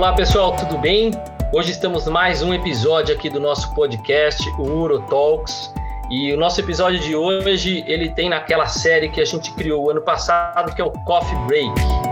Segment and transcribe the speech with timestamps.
[0.00, 1.10] Olá pessoal, tudo bem?
[1.52, 5.74] Hoje estamos mais um episódio aqui do nosso podcast, o Uro Talks.
[6.08, 10.00] E o nosso episódio de hoje, ele tem naquela série que a gente criou ano
[10.00, 12.09] passado, que é o Coffee Break.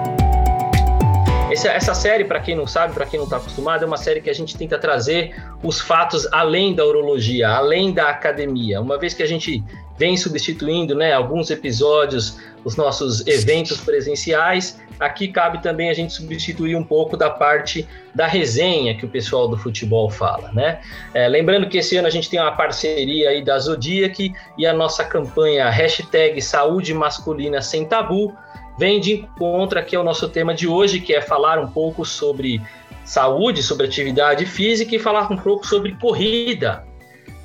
[1.50, 4.20] Essa, essa série, para quem não sabe, para quem não está acostumado, é uma série
[4.20, 8.80] que a gente tenta trazer os fatos além da urologia, além da academia.
[8.80, 9.64] Uma vez que a gente
[9.98, 16.76] vem substituindo né, alguns episódios, os nossos eventos presenciais, aqui cabe também a gente substituir
[16.76, 20.52] um pouco da parte da resenha que o pessoal do futebol fala.
[20.52, 20.80] Né?
[21.12, 24.72] É, lembrando que esse ano a gente tem uma parceria aí da Zodiac e a
[24.72, 28.36] nossa campanha hashtag Saúde Masculina Sem Tabu,
[28.78, 32.62] vem de encontro aqui ao nosso tema de hoje, que é falar um pouco sobre
[33.04, 36.84] saúde, sobre atividade física e falar um pouco sobre corrida.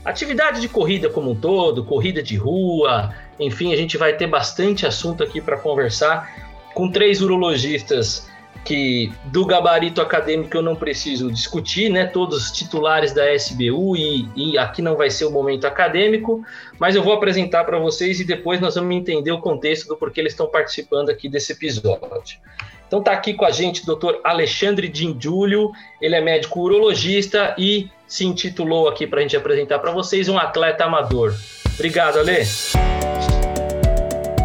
[0.06, 4.86] Atividade de corrida como um todo, corrida de rua, enfim, a gente vai ter bastante
[4.86, 6.30] assunto aqui para conversar
[6.74, 8.28] com três urologistas
[8.64, 12.06] que do gabarito acadêmico eu não preciso discutir, né?
[12.06, 16.44] Todos titulares da SBU e, e aqui não vai ser o momento acadêmico,
[16.80, 20.22] mas eu vou apresentar para vocês e depois nós vamos entender o contexto do porquê
[20.22, 22.40] eles estão participando aqui desse episódio.
[22.88, 24.20] Então tá aqui com a gente o Dr.
[24.24, 29.92] Alexandre Dindúlio, ele é médico urologista e se intitulou aqui para a gente apresentar para
[29.92, 31.34] vocês um atleta amador.
[31.74, 32.44] Obrigado, Ale.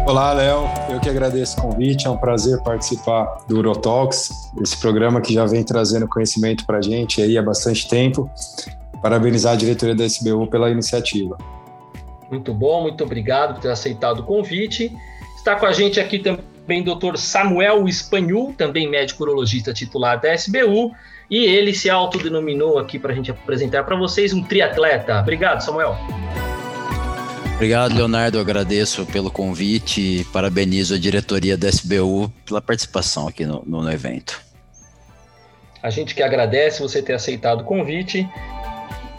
[0.09, 0.67] Olá, Léo.
[0.89, 2.07] Eu que agradeço o convite.
[2.07, 6.81] É um prazer participar do Urotalks, esse programa que já vem trazendo conhecimento para a
[6.81, 8.27] gente aí há bastante tempo.
[9.03, 11.37] Parabenizar a diretoria da SBU pela iniciativa.
[12.27, 14.91] Muito bom, muito obrigado por ter aceitado o convite.
[15.37, 17.15] Está com a gente aqui também o Dr.
[17.15, 20.91] Samuel Espanhol, também médico urologista titular da SBU,
[21.29, 25.19] e ele se autodenominou aqui para a gente apresentar para vocês um triatleta.
[25.19, 25.95] Obrigado, Samuel.
[27.59, 28.39] Obrigado, Leonardo.
[28.39, 34.41] Agradeço pelo convite e parabenizo a diretoria da SBU pela participação aqui no, no evento.
[35.83, 38.25] A gente que agradece você ter aceitado o convite.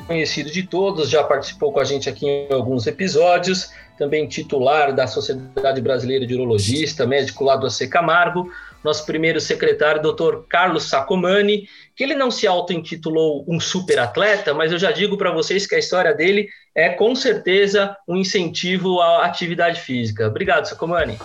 [0.06, 5.06] Conhecido de todos, já participou com a gente aqui em alguns episódios, também titular da
[5.06, 8.50] Sociedade Brasileira de Urologista, médico lá do AC Camargo,
[8.82, 14.72] nosso primeiro secretário, doutor Carlos Sacomani, que ele não se auto-intitulou um super atleta, mas
[14.72, 19.24] eu já digo para vocês que a história dele é com certeza um incentivo à
[19.24, 20.26] atividade física.
[20.28, 21.18] Obrigado, Sacomani.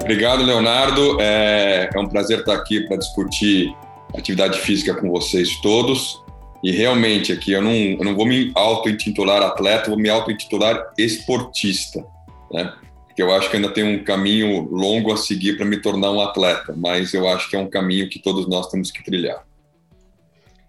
[0.00, 1.20] Obrigado, Leonardo.
[1.20, 3.74] É, é um prazer estar aqui para discutir
[4.14, 6.22] atividade física com vocês todos.
[6.62, 12.04] E realmente aqui eu não, eu não vou me auto-intitular atleta, vou me auto-intitular esportista,
[12.52, 12.72] né?
[13.06, 16.20] Porque eu acho que ainda tem um caminho longo a seguir para me tornar um
[16.20, 19.42] atleta, mas eu acho que é um caminho que todos nós temos que trilhar.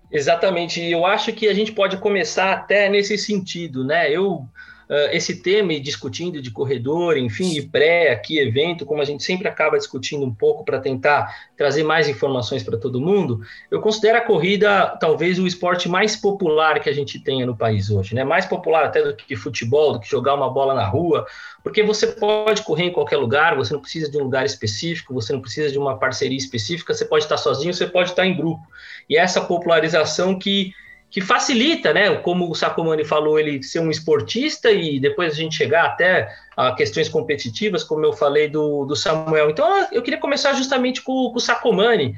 [0.09, 4.09] Exatamente, e eu acho que a gente pode começar até nesse sentido, né?
[4.09, 4.47] Eu
[4.89, 9.23] uh, esse tema e discutindo de corredor, enfim, e pré aqui evento, como a gente
[9.23, 14.17] sempre acaba discutindo um pouco para tentar trazer mais informações para todo mundo, eu considero
[14.17, 18.23] a corrida talvez o esporte mais popular que a gente tenha no país hoje, né?
[18.23, 21.25] Mais popular até do que futebol, do que jogar uma bola na rua,
[21.63, 25.33] porque você pode correr em qualquer lugar, você não precisa de um lugar específico, você
[25.33, 28.65] não precisa de uma parceria específica, você pode estar sozinho, você pode estar em grupo.
[29.09, 30.73] E essa popularização que
[31.09, 32.13] que facilita, né?
[32.18, 36.73] Como o Sacomani falou, ele ser um esportista e depois a gente chegar até a
[36.73, 39.50] questões competitivas, como eu falei do, do Samuel.
[39.50, 42.16] Então, eu queria começar justamente com, com o Sacomani.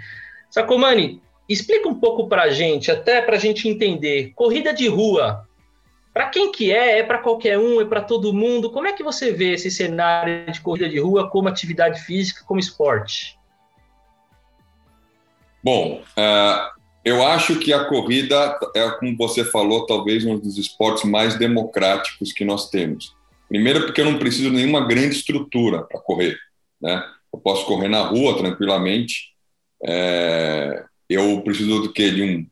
[0.49, 5.47] Sacomani, explica um pouco para a gente, até para a gente entender, corrida de rua,
[6.11, 6.99] para quem que é?
[6.99, 7.79] É para qualquer um?
[7.79, 8.71] É para todo mundo?
[8.71, 12.59] Como é que você vê esse cenário de corrida de rua como atividade física, como
[12.59, 13.37] esporte?
[15.63, 16.78] Bom, uh,
[17.09, 22.31] eu acho que a corrida é, como você falou, talvez um dos esportes mais democráticos
[22.31, 23.15] que nós temos.
[23.47, 26.37] Primeiro, porque eu não preciso de nenhuma grande estrutura para correr,
[26.79, 27.03] né?
[27.33, 29.33] Eu posso correr na rua tranquilamente.
[29.83, 32.47] É, eu preciso do que de um,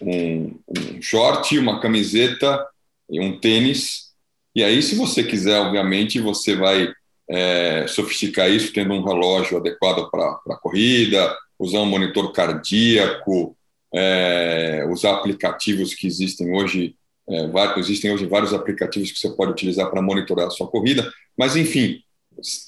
[0.00, 2.66] um, um short, uma camiseta
[3.08, 4.10] e um tênis.
[4.54, 6.92] E aí, se você quiser, obviamente, você vai
[7.28, 13.56] é, sofisticar isso tendo um relógio adequado para a corrida, usar um monitor cardíaco,
[13.94, 16.94] é, usar aplicativos que existem hoje,
[17.28, 21.10] é, vários, existem hoje vários aplicativos que você pode utilizar para monitorar a sua corrida,
[21.36, 22.02] mas enfim,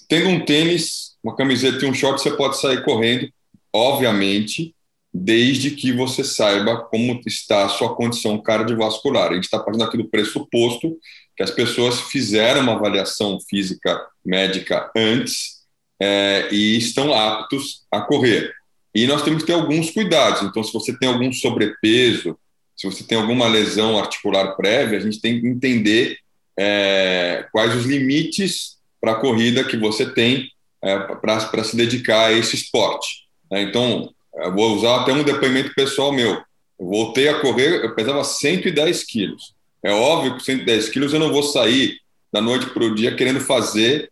[0.08, 3.28] tendo um tênis, uma camiseta e um short, você pode sair correndo,
[3.72, 4.74] obviamente,
[5.12, 9.30] desde que você saiba como está a sua condição cardiovascular.
[9.30, 10.98] A gente está partindo aqui do pressuposto
[11.36, 15.62] que as pessoas fizeram uma avaliação física médica antes
[16.00, 18.52] é, e estão aptos a correr.
[18.94, 20.42] E nós temos que ter alguns cuidados.
[20.42, 22.38] Então, se você tem algum sobrepeso,
[22.76, 26.18] se você tem alguma lesão articular prévia, a gente tem que entender
[26.58, 30.48] é, quais os limites para a corrida que você tem
[30.82, 33.24] é, para se dedicar a esse esporte.
[33.50, 33.62] Né?
[33.62, 34.12] Então,
[34.54, 36.42] vou usar até um depoimento pessoal meu.
[36.78, 39.54] Eu voltei a correr, eu pesava 110 quilos.
[39.82, 41.98] É óbvio que 110 quilos eu não vou sair
[42.32, 44.10] da noite para o dia querendo fazer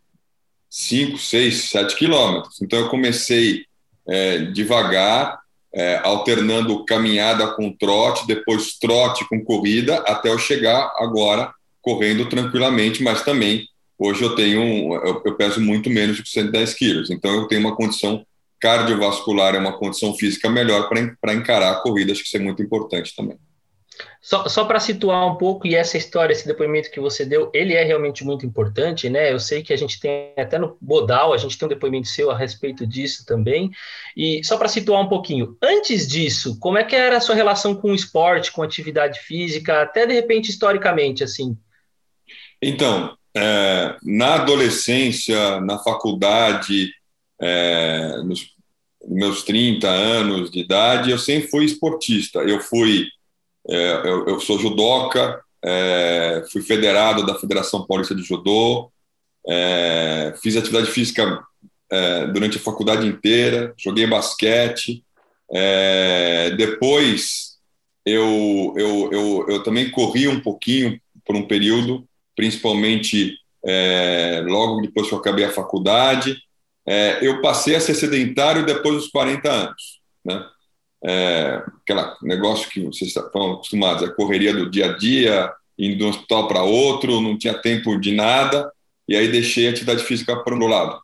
[0.69, 2.61] 5, 6, 7 quilômetros.
[2.61, 3.65] Então eu comecei
[4.11, 5.39] é, devagar,
[5.73, 13.03] é, alternando caminhada com trote, depois trote com corrida, até eu chegar agora correndo tranquilamente,
[13.03, 13.67] mas também
[13.99, 17.77] hoje eu tenho, eu, eu peso muito menos de 110 quilos, então eu tenho uma
[17.77, 18.25] condição
[18.61, 22.62] cardiovascular, é uma condição física melhor para encarar a corrida, acho que isso é muito
[22.62, 23.39] importante também.
[24.23, 27.73] Só, só para situar um pouco, e essa história, esse depoimento que você deu, ele
[27.73, 29.33] é realmente muito importante, né?
[29.33, 32.31] Eu sei que a gente tem, até no Bodal, a gente tem um depoimento seu
[32.31, 33.71] a respeito disso também.
[34.15, 37.75] E só para situar um pouquinho, antes disso, como é que era a sua relação
[37.75, 41.57] com o esporte, com atividade física, até de repente historicamente, assim?
[42.61, 46.91] Então, é, na adolescência, na faculdade,
[47.41, 48.55] é, nos
[49.09, 52.41] meus 30 anos de idade, eu sempre fui esportista.
[52.41, 53.07] Eu fui
[53.69, 58.91] é, eu, eu, sou judoca, é, fui federado da Federação Paulista de Judô,
[59.47, 61.43] é, fiz atividade física
[61.91, 65.05] é, durante a faculdade inteira, joguei basquete.
[65.53, 67.59] É, depois,
[68.07, 75.09] eu, eu, eu, eu, também corri um pouquinho por um período, principalmente é, logo depois
[75.09, 76.37] que eu acabei a faculdade.
[77.21, 80.45] eu passei a ser sedentário depois dos 40 anos, né?
[81.05, 86.05] É, aquele negócio que vocês estão acostumados, a correria do dia a dia, indo de
[86.05, 88.70] um hospital para outro, não tinha tempo de nada,
[89.08, 91.00] e aí deixei a atividade física para o lado.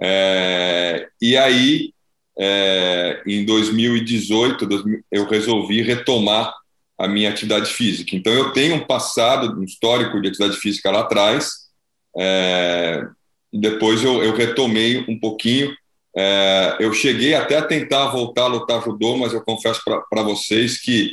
[0.00, 1.92] É, e aí,
[2.38, 4.68] é, em 2018,
[5.10, 6.54] eu resolvi retomar
[6.98, 8.14] a minha atividade física.
[8.14, 11.70] Então, eu tenho um passado, um histórico de atividade física lá atrás,
[12.16, 13.06] é,
[13.52, 15.74] depois eu, eu retomei um pouquinho,
[16.16, 20.80] é, eu cheguei até a tentar voltar a lutar judô, mas eu confesso para vocês
[20.80, 21.12] que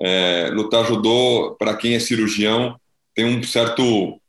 [0.00, 2.78] é, lutar judô, para quem é cirurgião,
[3.14, 4.20] tem um certo.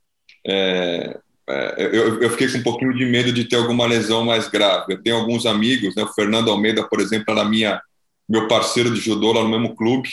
[0.46, 1.18] É,
[1.48, 4.94] é, eu, eu, fiquei com um pouquinho de medo de ter alguma lesão mais grave.
[4.94, 7.82] Eu tenho alguns amigos, né, o Fernando Almeida, por exemplo, era minha,
[8.28, 10.10] meu parceiro de judô lá no mesmo clube,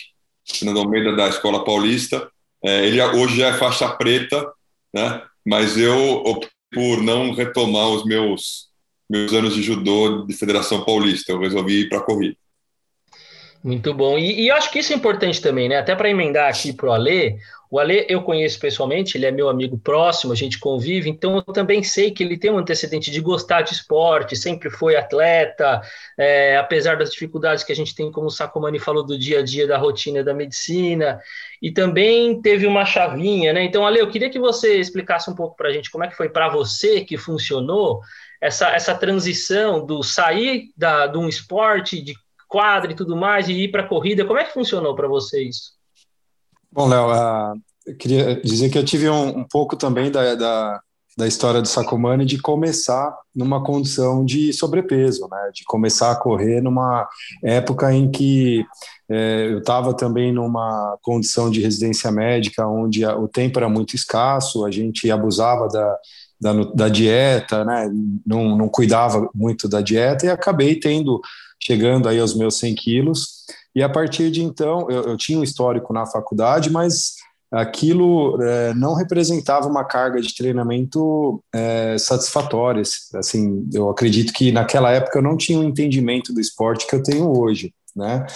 [0.46, 2.30] Fernando Almeida da Escola Paulista.
[2.64, 4.50] É, ele hoje já é faixa preta,
[4.94, 8.68] né, mas eu optei por não retomar os meus
[9.08, 11.32] meus anos de judô de Federação Paulista.
[11.32, 12.36] Eu resolvi ir para a corrida.
[13.66, 14.16] Muito bom.
[14.16, 15.76] E, e, acho que isso é importante também, né?
[15.78, 17.36] Até para emendar aqui para o Alê.
[17.68, 21.52] O Alê eu conheço pessoalmente, ele é meu amigo próximo, a gente convive, então eu
[21.52, 25.82] também sei que ele tem um antecedente de gostar de esporte, sempre foi atleta,
[26.16, 29.42] é, apesar das dificuldades que a gente tem, como o Sacomani falou, do dia a
[29.42, 31.20] dia, da rotina da medicina,
[31.60, 33.64] e também teve uma chavinha, né?
[33.64, 36.16] Então, Ale, eu queria que você explicasse um pouco para a gente como é que
[36.16, 38.00] foi para você que funcionou
[38.46, 42.14] essa, essa transição do sair da, de um esporte de
[42.48, 45.42] quadra e tudo mais e ir para a corrida, como é que funcionou para você
[45.42, 45.72] isso?
[46.70, 50.80] Bom, Léo, uh, eu queria dizer que eu tive um, um pouco também da, da,
[51.16, 55.50] da, história do Sacomani de começar numa condição de sobrepeso, né?
[55.52, 57.08] de começar a correr numa
[57.42, 58.64] época em que
[59.08, 64.64] é, eu estava também numa condição de residência médica onde o tempo era muito escasso,
[64.64, 65.98] a gente abusava da,
[66.40, 67.90] da, da dieta, né?
[68.26, 71.20] Não, não cuidava muito da dieta e acabei tendo,
[71.62, 73.44] chegando aí aos meus 100 quilos.
[73.74, 77.14] E a partir de então, eu, eu tinha um histórico na faculdade, mas
[77.50, 82.82] aquilo é, não representava uma carga de treinamento é, satisfatória.
[83.14, 86.94] Assim, eu acredito que naquela época eu não tinha o um entendimento do esporte que
[86.94, 88.26] eu tenho hoje, né?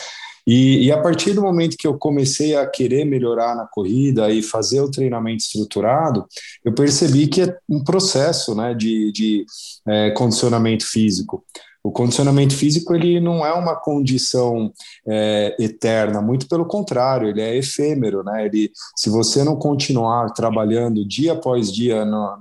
[0.53, 4.43] E, e, a partir do momento que eu comecei a querer melhorar na corrida e
[4.43, 6.27] fazer o treinamento estruturado,
[6.65, 9.47] eu percebi que é um processo né, de, de
[9.87, 11.45] é, condicionamento físico.
[11.85, 14.73] O condicionamento físico ele não é uma condição
[15.07, 18.45] é, eterna, muito pelo contrário, ele é efêmero, né?
[18.45, 22.37] Ele, se você não continuar trabalhando dia após dia no,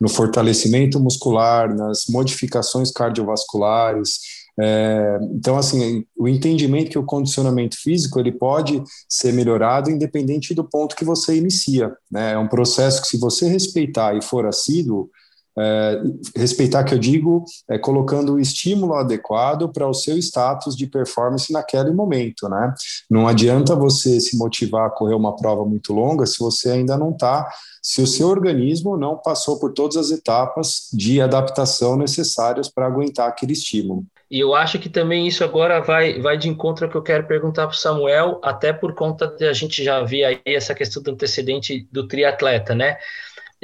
[0.00, 8.20] no fortalecimento muscular, nas modificações cardiovasculares, é, então, assim, o entendimento que o condicionamento físico
[8.20, 11.92] ele pode ser melhorado independente do ponto que você inicia.
[12.10, 12.32] Né?
[12.32, 15.10] É um processo que, se você respeitar e for assíduo,
[15.56, 16.02] é,
[16.36, 21.52] respeitar que eu digo é colocando o estímulo adequado para o seu status de performance
[21.52, 22.74] naquele momento, né?
[23.08, 27.10] Não adianta você se motivar a correr uma prova muito longa se você ainda não
[27.10, 27.48] está,
[27.80, 33.28] se o seu organismo não passou por todas as etapas de adaptação necessárias para aguentar
[33.28, 34.04] aquele estímulo.
[34.34, 37.24] E eu acho que também isso agora vai, vai de encontro ao que eu quero
[37.24, 41.00] perguntar para o Samuel, até por conta de a gente já ver aí essa questão
[41.00, 42.98] do antecedente do triatleta, né?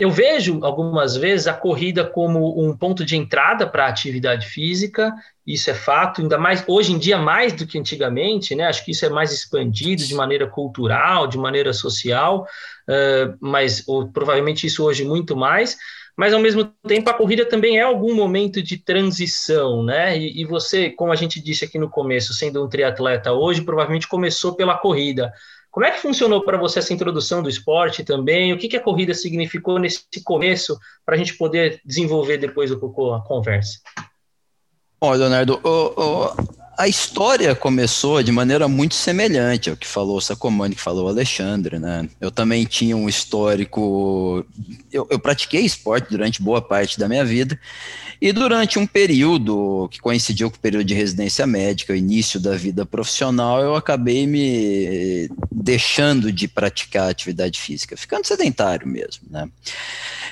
[0.01, 5.13] eu vejo algumas vezes a corrida como um ponto de entrada para a atividade física,
[5.47, 8.65] isso é fato, ainda mais hoje em dia mais do que antigamente, né?
[8.65, 12.47] Acho que isso é mais expandido de maneira cultural, de maneira social,
[12.89, 15.77] uh, mas ou, provavelmente isso hoje muito mais.
[16.21, 20.19] Mas ao mesmo tempo a corrida também é algum momento de transição, né?
[20.19, 24.07] E, e você, como a gente disse aqui no começo, sendo um triatleta hoje, provavelmente
[24.07, 25.33] começou pela corrida.
[25.71, 28.53] Como é que funcionou para você essa introdução do esporte também?
[28.53, 32.77] O que, que a corrida significou nesse começo para a gente poder desenvolver depois do
[33.15, 33.79] a conversa?
[35.01, 40.21] Bom, Leonardo, o, o, a história começou de maneira muito semelhante ao que falou o
[40.21, 42.09] Sacomani, que falou o Alexandre, né?
[42.19, 44.43] Eu também tinha um histórico.
[44.91, 47.61] Eu, eu pratiquei esporte durante boa parte da minha vida
[48.21, 52.57] e durante um período que coincidiu com o período de residência médica, o início da
[52.57, 59.49] vida profissional, eu acabei me deixando de praticar atividade física, ficando sedentário mesmo, né?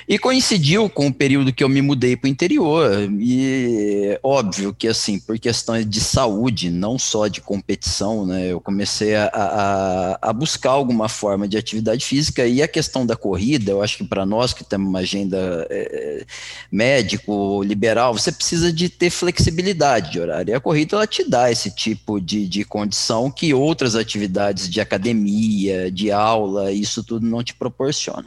[0.07, 4.87] E coincidiu com o período que eu me mudei para o interior, e óbvio que
[4.87, 8.51] assim, por questões de saúde, não só de competição, né?
[8.51, 13.15] Eu comecei a, a, a buscar alguma forma de atividade física, e a questão da
[13.15, 16.25] corrida, eu acho que para nós que temos uma agenda é,
[16.71, 20.51] médico, liberal, você precisa de ter flexibilidade de horário.
[20.51, 24.81] E a corrida ela te dá esse tipo de, de condição que outras atividades de
[24.81, 28.25] academia, de aula, isso tudo não te proporciona.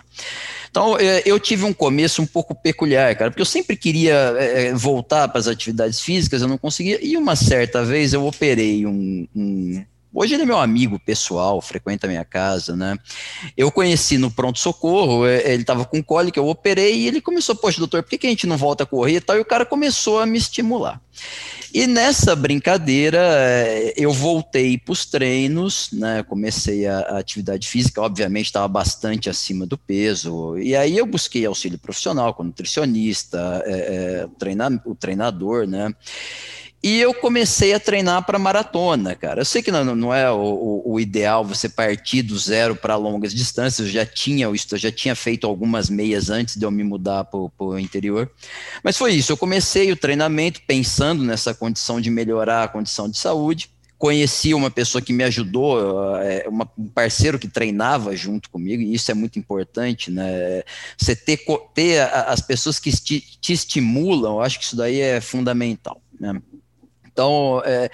[0.71, 4.69] Então, é, eu tive um começo um pouco peculiar, cara, porque eu sempre queria é,
[4.69, 8.87] é, voltar para as atividades físicas, eu não conseguia, e uma certa vez eu operei
[8.87, 12.99] um, um Hoje ele é meu amigo pessoal, frequenta a minha casa, né?
[13.57, 17.79] Eu conheci no pronto-socorro, é, ele estava com cólica, eu operei e ele começou, poxa,
[17.79, 19.37] doutor, por que, que a gente não volta a correr e tal?
[19.37, 21.01] E o cara começou a me estimular.
[21.75, 26.23] E nessa brincadeira, é, eu voltei para os treinos, né?
[26.23, 31.47] Comecei a, a atividade física, obviamente estava bastante acima do peso, e aí eu busquei
[31.47, 35.95] auxílio profissional com nutricionista, é, é, o treinador, né?
[36.83, 39.43] E eu comecei a treinar para maratona, cara.
[39.43, 43.33] Eu sei que não, não é o, o, ideal você partir do zero para longas
[43.33, 43.87] distâncias.
[43.87, 47.39] Eu já tinha isso, já tinha feito algumas meias antes de eu me mudar para
[47.39, 48.29] o interior.
[48.83, 49.31] Mas foi isso.
[49.31, 53.71] Eu comecei o treinamento pensando nessa condição de melhorar a condição de saúde.
[53.97, 58.93] Conheci uma pessoa que me ajudou, é, uma, um parceiro que treinava junto comigo, e
[58.93, 60.65] isso é muito importante, né?
[60.99, 61.39] Você ter,
[61.73, 66.43] ter as pessoas que te, te estimulam, eu acho que isso daí é fundamental, né?
[67.13, 67.91] Então, é,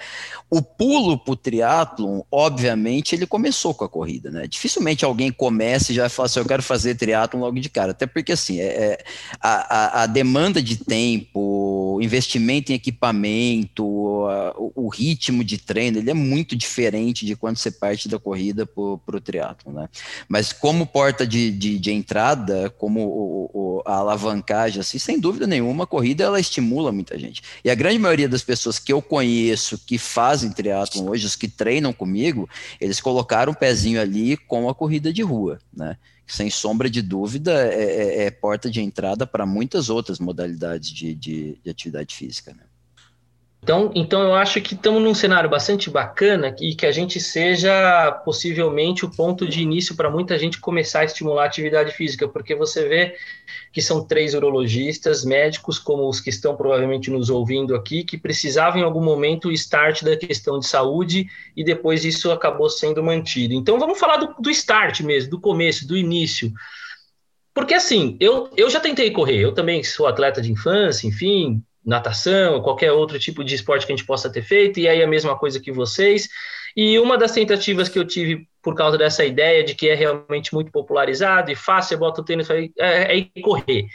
[0.49, 4.47] o pulo para o triatlon, obviamente, ele começou com a corrida, né?
[4.47, 7.91] Dificilmente alguém comece e já vai falar assim, eu quero fazer triatlon logo de cara.
[7.91, 9.03] Até porque, assim, é, é
[9.41, 15.97] a, a, a, demanda de tempo, investimento em equipamento, a, o, o, ritmo de treino,
[15.97, 19.89] ele é muito diferente de quando você parte da corrida para o triatlon, né?
[20.29, 25.45] Mas como porta de, de, de entrada, como o, o, a alavancagem, assim, sem dúvida
[25.45, 27.41] nenhuma, a corrida, ela estimula muita gente.
[27.63, 31.47] E a grande maioria das pessoas que eu conheço que fazem triatlon hoje, os que
[31.47, 32.47] treinam comigo,
[32.79, 35.97] eles colocaram o pezinho ali com a corrida de rua, né?
[36.27, 41.15] Sem sombra de dúvida, é, é, é porta de entrada para muitas outras modalidades de,
[41.15, 42.68] de, de atividade física, né?
[43.61, 48.11] Então, então eu acho que estamos num cenário bastante bacana e que a gente seja
[48.23, 52.55] possivelmente o ponto de início para muita gente começar a estimular a atividade física, porque
[52.55, 53.15] você vê
[53.71, 58.79] que são três urologistas, médicos, como os que estão provavelmente nos ouvindo aqui, que precisavam
[58.79, 63.53] em algum momento o start da questão de saúde e depois isso acabou sendo mantido.
[63.53, 66.51] Então vamos falar do, do start mesmo, do começo, do início.
[67.53, 72.61] Porque assim, eu, eu já tentei correr, eu também sou atleta de infância, enfim, natação,
[72.61, 75.37] qualquer outro tipo de esporte que a gente possa ter feito, e aí a mesma
[75.37, 76.29] coisa que vocês.
[76.75, 80.53] E uma das tentativas que eu tive por causa dessa ideia de que é realmente
[80.53, 83.87] muito popularizado e fácil, você bota o tênis e é, é correr.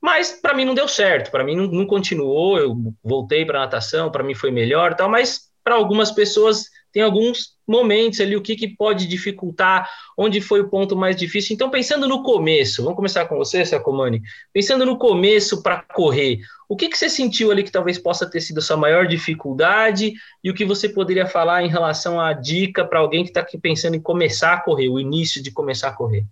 [0.00, 4.10] Mas para mim não deu certo, para mim não, não, continuou, eu voltei para natação,
[4.10, 8.54] para mim foi melhor tal, mas para algumas pessoas tem alguns momentos ali, o que,
[8.54, 11.54] que pode dificultar, onde foi o ponto mais difícil.
[11.54, 14.20] Então, pensando no começo, vamos começar com você, Sacomani,
[14.52, 18.40] pensando no começo para correr, o que, que você sentiu ali que talvez possa ter
[18.40, 22.84] sido a sua maior dificuldade e o que você poderia falar em relação à dica
[22.84, 25.92] para alguém que está aqui pensando em começar a correr, o início de começar a
[25.92, 26.24] correr?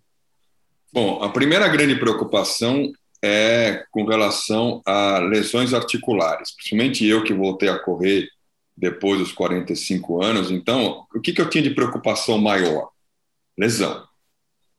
[0.92, 2.90] Bom, a primeira grande preocupação
[3.22, 8.28] é com relação a lesões articulares, principalmente eu que voltei a correr
[8.80, 10.50] depois dos 45 anos.
[10.50, 12.90] Então, o que, que eu tinha de preocupação maior?
[13.58, 14.06] Lesão,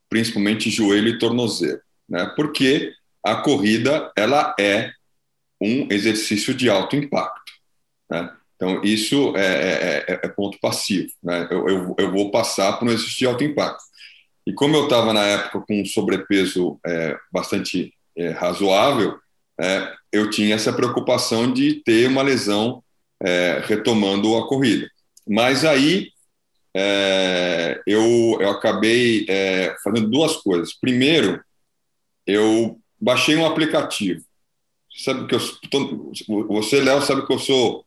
[0.09, 1.79] principalmente joelho e tornozelo,
[2.09, 2.25] né?
[2.35, 2.91] Porque
[3.23, 4.91] a corrida ela é
[5.61, 7.51] um exercício de alto impacto,
[8.09, 8.35] né?
[8.55, 11.11] Então, isso é, é, é, é ponto passivo.
[11.23, 11.47] Né?
[11.49, 13.83] Eu, eu, eu, vou passar por um exercício de alto impacto.
[14.45, 19.17] E como eu estava na época com um sobrepeso é, bastante é, razoável,
[19.59, 22.83] é, eu tinha essa preocupação de ter uma lesão
[23.21, 24.89] é, retomando a corrida.
[25.27, 26.09] Mas aí
[26.75, 30.73] é, eu, eu acabei é, fazendo duas coisas.
[30.73, 31.41] Primeiro,
[32.25, 34.23] eu baixei um aplicativo.
[34.93, 35.39] Sabe que eu
[36.47, 37.85] você, Léo, sabe que eu sou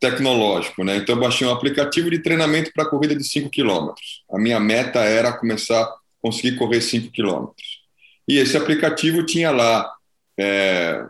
[0.00, 0.96] tecnológico, né?
[0.96, 3.92] Então eu baixei um aplicativo de treinamento para corrida de 5 km.
[4.30, 7.52] A minha meta era começar a conseguir correr 5 km.
[8.26, 9.92] E esse aplicativo tinha lá
[10.38, 11.06] é,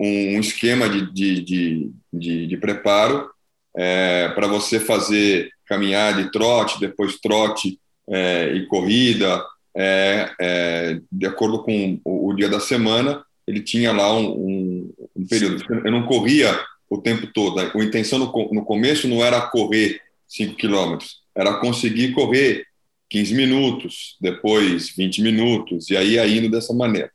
[0.00, 3.30] um, esquema de, de, de, de, de preparo
[3.74, 7.78] é, para você fazer caminhar de trote, depois trote
[8.08, 9.42] é, e corrida,
[9.74, 14.94] é, é, de acordo com o, o, dia da semana, ele tinha lá um, um,
[15.16, 15.64] um, período.
[15.84, 16.58] Eu não corria
[16.90, 17.58] o tempo todo.
[17.58, 22.66] A intenção no, no começo não era correr 5 quilômetros, era conseguir correr
[23.08, 27.10] 15 minutos, depois 20 minutos, e aí indo dessa maneira.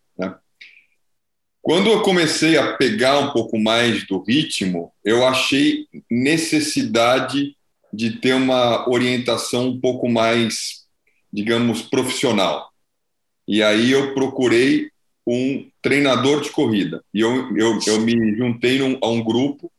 [1.67, 7.57] Quando eu comecei a pegar um pouco mais do ritmo, eu achei necessidade
[7.91, 10.85] de ter uma orientação um pouco mais,
[11.31, 12.69] digamos, profissional.
[13.45, 14.89] E aí eu procurei
[15.27, 17.03] um treinador de corrida.
[17.13, 19.69] E eu, eu, eu me juntei num, a um grupo.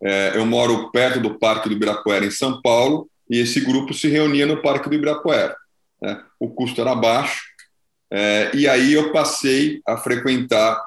[0.00, 4.06] É, eu moro perto do Parque do Ibirapuera, em São Paulo, e esse grupo se
[4.06, 5.56] reunia no Parque do Ibirapuera.
[6.00, 6.22] Né?
[6.38, 7.42] O custo era baixo,
[8.12, 10.80] é, e aí eu passei a frequentar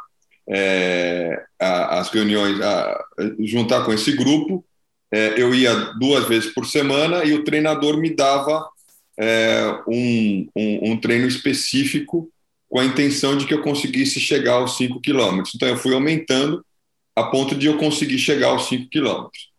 [0.49, 3.05] é, a, as reuniões, a,
[3.39, 4.65] juntar com esse grupo.
[5.11, 8.67] É, eu ia duas vezes por semana e o treinador me dava
[9.19, 12.29] é, um, um, um, treino específico
[12.67, 15.53] com a intenção de que eu conseguisse chegar aos 5 quilômetros.
[15.55, 16.63] Então, eu fui aumentando
[17.15, 19.49] a ponto de eu conseguir chegar aos 5 quilômetros.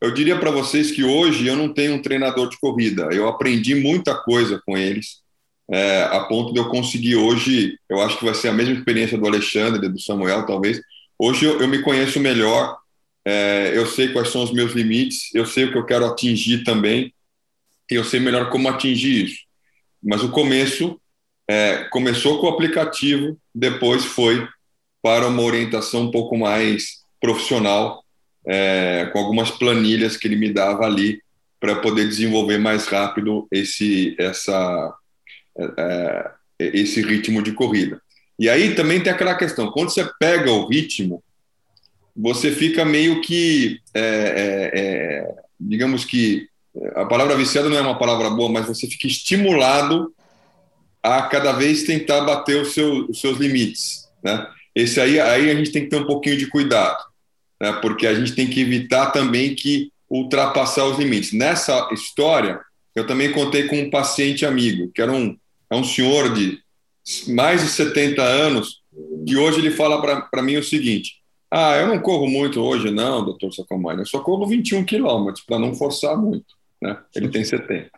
[0.00, 3.08] Eu diria para vocês que hoje eu não tenho um treinador de corrida.
[3.12, 5.20] Eu aprendi muita coisa com eles
[5.70, 9.18] é, a ponto de eu conseguir hoje, eu acho que vai ser a mesma experiência
[9.18, 10.80] do Alexandre, do Samuel, talvez.
[11.18, 12.76] Hoje eu, eu me conheço melhor,
[13.24, 16.62] é, eu sei quais são os meus limites, eu sei o que eu quero atingir
[16.62, 17.12] também,
[17.90, 19.38] e eu sei melhor como atingir isso.
[20.02, 21.00] Mas o começo
[21.48, 24.46] é, começou com o aplicativo, depois foi
[25.02, 28.04] para uma orientação um pouco mais profissional,
[28.46, 31.20] é, com algumas planilhas que ele me dava ali
[31.58, 34.94] para poder desenvolver mais rápido esse essa
[35.58, 38.00] é, é, esse ritmo de corrida.
[38.38, 41.22] E aí também tem aquela questão, quando você pega o ritmo,
[42.14, 46.48] você fica meio que, é, é, é digamos que,
[46.94, 50.12] a palavra viciado não é uma palavra boa, mas você fica estimulado
[51.02, 54.06] a cada vez tentar bater os, seu, os seus limites.
[54.22, 54.46] Né?
[54.74, 57.02] Esse aí, aí a gente tem que ter um pouquinho de cuidado,
[57.60, 57.72] né?
[57.80, 61.32] porque a gente tem que evitar também que ultrapassar os limites.
[61.32, 62.60] Nessa história,
[62.94, 65.36] eu também contei com um paciente amigo, que era um,
[65.70, 66.60] é um senhor de
[67.28, 68.80] mais de 70 anos,
[69.26, 73.24] que hoje ele fala para mim o seguinte: Ah, eu não corro muito hoje, não,
[73.24, 76.54] doutor Sacomani, eu só corro 21 quilômetros, para não forçar muito.
[76.80, 76.96] Né?
[77.14, 77.90] Ele tem 70.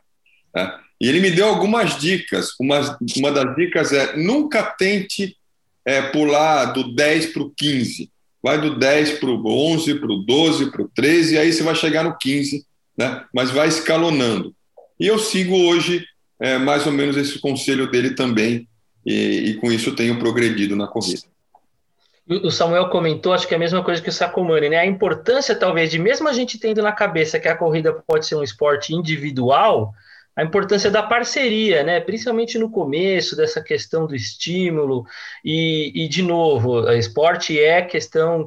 [0.54, 0.78] Né?
[1.00, 2.50] E ele me deu algumas dicas.
[2.60, 5.36] Uma, uma das dicas é: nunca tente
[5.84, 8.10] é, pular do 10 para o 15.
[8.42, 11.62] Vai do 10 para o 11, para o 12, para o 13, e aí você
[11.62, 12.64] vai chegar no 15,
[12.96, 13.24] né?
[13.34, 14.54] mas vai escalonando.
[14.98, 16.04] E eu sigo hoje
[16.40, 18.68] é mais ou menos esse conselho dele também,
[19.04, 21.22] e, e com isso tenho progredido na corrida.
[22.28, 24.76] O Samuel comentou, acho que é a mesma coisa que o Sacomani, né?
[24.76, 28.34] A importância, talvez, de mesmo a gente tendo na cabeça que a corrida pode ser
[28.34, 29.94] um esporte individual,
[30.36, 32.00] a importância da parceria, né?
[32.00, 35.06] Principalmente no começo dessa questão do estímulo
[35.42, 38.46] e, e de novo, esporte é questão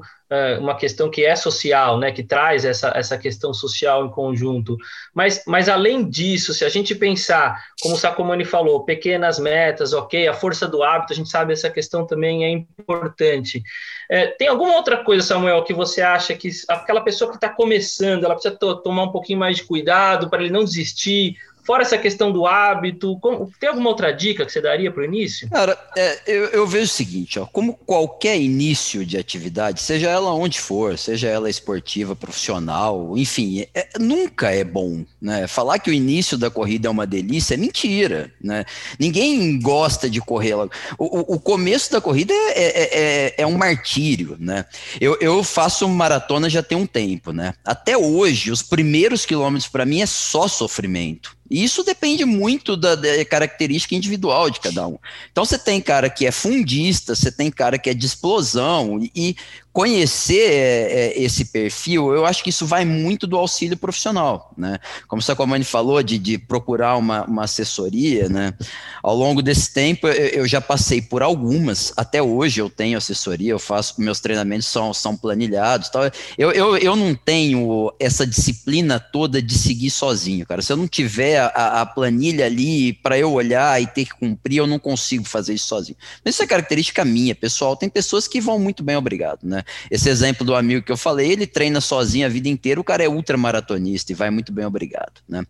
[0.60, 4.78] uma questão que é social, né, que traz essa, essa questão social em conjunto.
[5.14, 10.28] Mas, mas além disso, se a gente pensar, como o Sacomani falou, pequenas metas, ok,
[10.28, 13.62] a força do hábito, a gente sabe essa questão também é importante.
[14.10, 18.24] É, tem alguma outra coisa, Samuel, que você acha que aquela pessoa que está começando,
[18.24, 22.32] ela precisa tomar um pouquinho mais de cuidado para ele não desistir, Fora essa questão
[22.32, 25.50] do hábito, como, tem alguma outra dica que você daria para o início?
[25.50, 30.34] Cara, é, eu, eu, vejo o seguinte, ó, como qualquer início de atividade, seja ela
[30.34, 35.48] onde for, seja ela esportiva, profissional, enfim, é, nunca é bom, né?
[35.48, 38.66] Falar que o início da corrida é uma delícia é mentira, né?
[39.00, 40.56] Ninguém gosta de correr.
[40.98, 44.66] O, o, começo da corrida é, é, é, é um martírio, né?
[45.00, 47.54] Eu, eu faço maratona já tem um tempo, né?
[47.64, 51.41] Até hoje, os primeiros quilômetros para mim é só sofrimento.
[51.52, 54.98] E isso depende muito da, da, característica individual de cada um.
[55.32, 59.12] Então você tem cara que é fundista, você tem cara que é de explosão, e,
[59.14, 59.36] e
[59.74, 64.78] conhecer é, é, esse perfil, eu acho que isso vai muito do auxílio profissional, né?
[65.08, 68.54] Como o Sacomani falou, de, de procurar uma, uma assessoria, né?
[69.02, 73.52] Ao longo desse tempo, eu, eu, já passei por algumas, até hoje eu tenho assessoria,
[73.52, 76.04] eu faço, meus treinamentos são, são planilhados, tal.
[76.38, 80.62] Eu, eu, eu não tenho essa disciplina toda de seguir sozinho, cara.
[80.62, 84.58] Se eu não tiver a, a planilha ali para eu olhar e ter que cumprir,
[84.58, 85.98] eu não consigo fazer isso sozinho.
[86.26, 87.78] Mas isso é característica minha, pessoal.
[87.78, 89.61] Tem pessoas que vão muito bem, obrigado, né?
[89.90, 93.04] Esse exemplo do amigo que eu falei, ele treina sozinho a vida inteira, o cara
[93.04, 95.44] é ultramaratonista e vai muito bem, obrigado, né?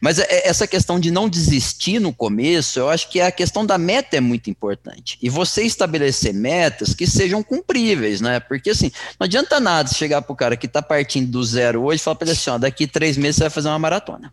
[0.00, 3.64] Mas é, é, essa questão de não desistir no começo, eu acho que a questão
[3.64, 5.18] da meta é muito importante.
[5.22, 8.40] E você estabelecer metas que sejam cumpríveis, né?
[8.40, 12.00] Porque assim, não adianta nada chegar para o cara que está partindo do zero hoje
[12.00, 14.32] e falar para ele assim, ó, daqui três meses você vai fazer uma maratona.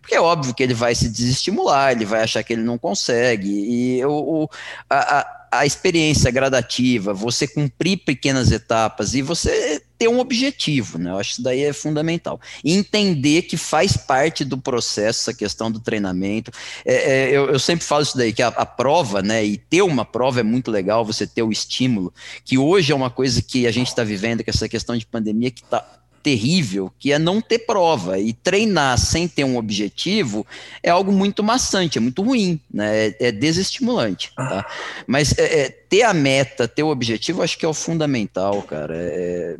[0.00, 3.48] Porque é óbvio que ele vai se desestimular, ele vai achar que ele não consegue.
[3.48, 4.48] E o,
[4.88, 11.10] a, a a experiência gradativa, você cumprir pequenas etapas e você ter um objetivo, né?
[11.10, 12.40] Eu acho que isso daí é fundamental.
[12.64, 16.50] E entender que faz parte do processo essa questão do treinamento.
[16.84, 19.44] É, é, eu, eu, sempre falo isso daí, que a, a, prova, né?
[19.44, 22.12] E ter uma prova é muito legal, você ter o estímulo,
[22.44, 25.50] que hoje é uma coisa que a gente está vivendo, que essa questão de pandemia
[25.50, 25.84] que está
[26.24, 28.18] terrível, que é não ter prova.
[28.18, 30.46] E treinar sem ter um objetivo
[30.82, 33.08] é algo muito maçante, é muito ruim, né?
[33.08, 34.32] é, é desestimulante.
[34.34, 34.66] Tá?
[35.06, 38.96] Mas é, é, ter a meta, ter o objetivo, acho que é o fundamental, cara.
[38.96, 39.56] É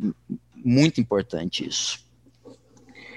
[0.63, 2.04] muito importante isso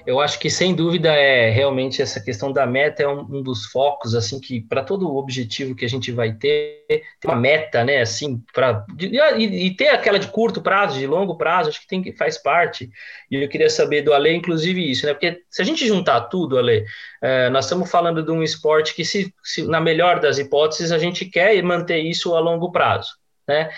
[0.08, 3.66] eu acho que sem dúvida é realmente essa questão da meta é um, um dos
[3.66, 8.00] focos assim que para todo objetivo que a gente vai ter, ter uma meta, né,
[8.00, 12.02] assim, para e, e, ter aquela de curto prazo, de longo prazo, acho que tem
[12.02, 12.88] que faz parte.
[13.30, 15.12] E eu queria saber do Ale inclusive isso, né?
[15.12, 16.86] Porque se a gente juntar tudo, Ale,
[17.20, 20.96] é, nós estamos falando de um esporte que se, se na melhor das hipóteses a
[20.96, 23.10] gente quer manter isso a longo prazo.
[23.48, 23.70] Né?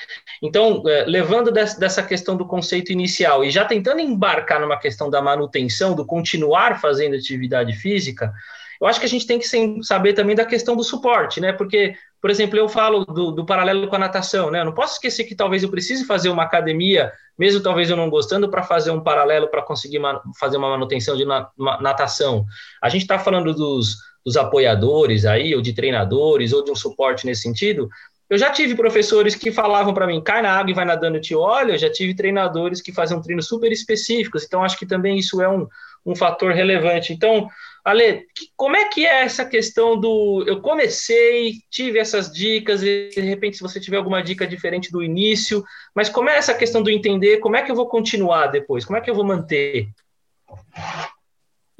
[0.42, 5.22] Então, é, levando dessa questão do conceito inicial e já tentando embarcar numa questão da
[5.22, 8.32] manutenção, do continuar fazendo atividade física,
[8.80, 9.46] eu acho que a gente tem que
[9.82, 11.52] saber também da questão do suporte, né?
[11.52, 14.60] Porque, por exemplo, eu falo do, do paralelo com a natação, né?
[14.60, 18.08] Eu não posso esquecer que talvez eu precise fazer uma academia, mesmo talvez eu não
[18.08, 20.00] gostando, para fazer um paralelo para conseguir
[20.38, 22.46] fazer uma manutenção de na natação.
[22.82, 27.26] A gente está falando dos, dos apoiadores aí, ou de treinadores, ou de um suporte
[27.26, 27.86] nesse sentido,
[28.30, 31.20] eu já tive professores que falavam para mim, cai na água e vai nadando e
[31.20, 31.72] te olha.
[31.72, 34.44] Eu já tive treinadores que faziam treinos super específicos.
[34.44, 35.66] Então, acho que também isso é um,
[36.06, 37.12] um fator relevante.
[37.12, 37.48] Então,
[37.84, 40.44] Ale, como é que é essa questão do.
[40.46, 45.02] Eu comecei, tive essas dicas, e de repente, se você tiver alguma dica diferente do
[45.02, 48.84] início, mas como é essa questão do entender, como é que eu vou continuar depois?
[48.84, 49.88] Como é que eu vou manter?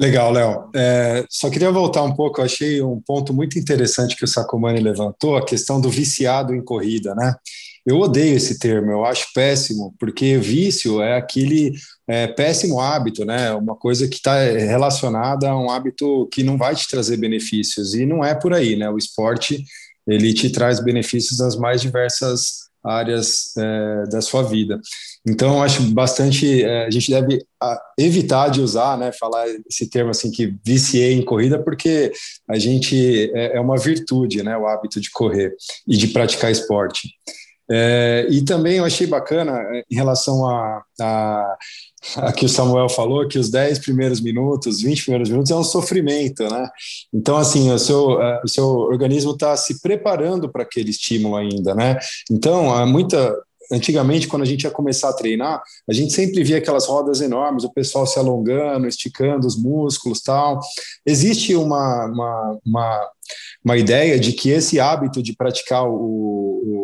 [0.00, 0.70] Legal, Léo.
[0.74, 4.80] É, só queria voltar um pouco, eu achei um ponto muito interessante que o Sacomani
[4.80, 7.34] levantou, a questão do viciado em corrida, né?
[7.84, 11.74] Eu odeio esse termo, eu acho péssimo, porque vício é aquele
[12.08, 13.52] é, péssimo hábito, né?
[13.52, 18.06] Uma coisa que está relacionada a um hábito que não vai te trazer benefícios, e
[18.06, 18.88] não é por aí, né?
[18.88, 19.62] O esporte,
[20.08, 24.80] ele te traz benefícios nas mais diversas áreas é, da sua vida.
[25.26, 26.62] Então, acho bastante.
[26.62, 27.44] É, a gente deve
[27.98, 32.10] evitar de usar, né, falar esse termo assim que viciei em corrida, porque
[32.48, 35.54] a gente é, é uma virtude, né, o hábito de correr
[35.86, 37.08] e de praticar esporte.
[37.70, 41.56] É, e também eu achei bacana é, em relação a, a
[42.16, 46.42] aqui o Samuel falou que os 10 primeiros minutos, 20 primeiros minutos é um sofrimento,
[46.48, 46.68] né?
[47.12, 51.74] Então, assim, o seu, é, o seu organismo está se preparando para aquele estímulo ainda,
[51.74, 51.98] né?
[52.30, 53.36] Então, há muita.
[53.72, 57.62] Antigamente, quando a gente ia começar a treinar, a gente sempre via aquelas rodas enormes,
[57.62, 60.58] o pessoal se alongando, esticando os músculos tal.
[61.06, 63.08] Existe uma, uma, uma,
[63.64, 66.79] uma ideia de que esse hábito de praticar o, o,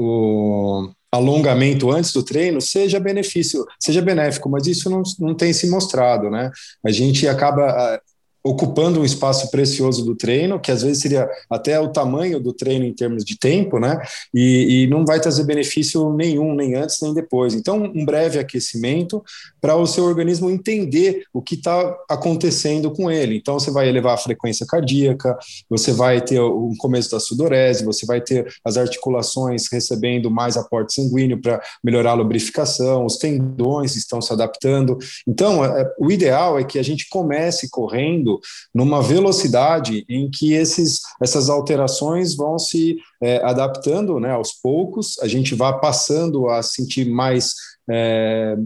[0.00, 5.68] o alongamento antes do treino seja benefício, seja benéfico, mas isso não, não tem se
[5.68, 6.50] mostrado, né?
[6.84, 8.00] A gente acaba
[8.42, 12.84] ocupando um espaço precioso do treino, que às vezes seria até o tamanho do treino
[12.84, 14.00] em termos de tempo, né?
[14.34, 17.54] E, e não vai trazer benefício nenhum, nem antes nem depois.
[17.54, 19.22] Então, um breve aquecimento
[19.60, 23.36] para o seu organismo entender o que está acontecendo com ele.
[23.36, 25.36] Então, você vai elevar a frequência cardíaca,
[25.68, 30.94] você vai ter o começo da sudorese, você vai ter as articulações recebendo mais aporte
[30.94, 34.96] sanguíneo para melhorar a lubrificação, os tendões estão se adaptando.
[35.26, 38.29] Então, é, o ideal é que a gente comece correndo
[38.74, 45.26] numa velocidade em que esses, essas alterações vão se é, adaptando né, aos poucos, a
[45.26, 47.54] gente vai passando a sentir mais.
[47.90, 48.56] É,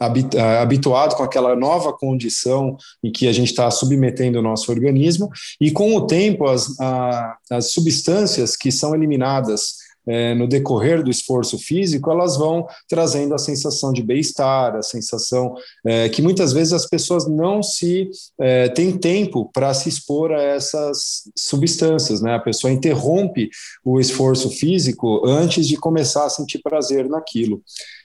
[0.00, 5.28] habituado com aquela nova condição em que a gente está submetendo o nosso organismo,
[5.60, 11.10] e com o tempo, as, a, as substâncias que são eliminadas é, no decorrer do
[11.10, 16.72] esforço físico, elas vão trazendo a sensação de bem-estar, a sensação é, que muitas vezes
[16.72, 22.34] as pessoas não se é, têm tempo para se expor a essas substâncias, né?
[22.34, 23.50] A pessoa interrompe
[23.84, 27.62] o esforço físico antes de começar a sentir prazer naquilo.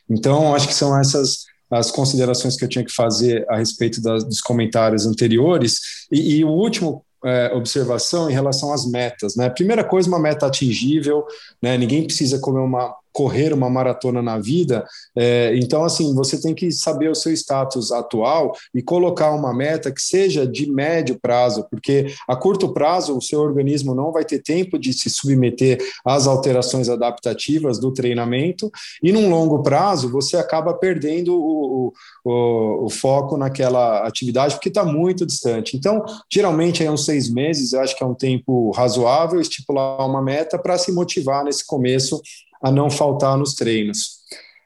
[0.09, 4.23] Então, acho que são essas as considerações que eu tinha que fazer a respeito das,
[4.23, 5.79] dos comentários anteriores.
[6.11, 9.35] E, e o último é, observação em relação às metas.
[9.35, 9.49] Né?
[9.49, 11.25] Primeira coisa, uma meta atingível,
[11.61, 11.77] né?
[11.77, 14.85] ninguém precisa comer uma, correr uma maratona na vida.
[15.15, 19.91] É, então, assim, você tem que saber o seu status atual e colocar uma meta
[19.91, 24.39] que seja de médio prazo, porque a curto prazo o seu organismo não vai ter
[24.39, 28.71] tempo de se submeter às alterações adaptativas do treinamento,
[29.01, 31.93] e num longo prazo você acaba perdendo o,
[32.25, 35.77] o, o foco naquela atividade porque está muito distante.
[35.77, 40.21] Então, geralmente é uns seis meses, eu acho que é um tempo razoável estipular uma
[40.21, 42.21] meta para se motivar nesse começo
[42.63, 44.23] a não faltar nos treinos.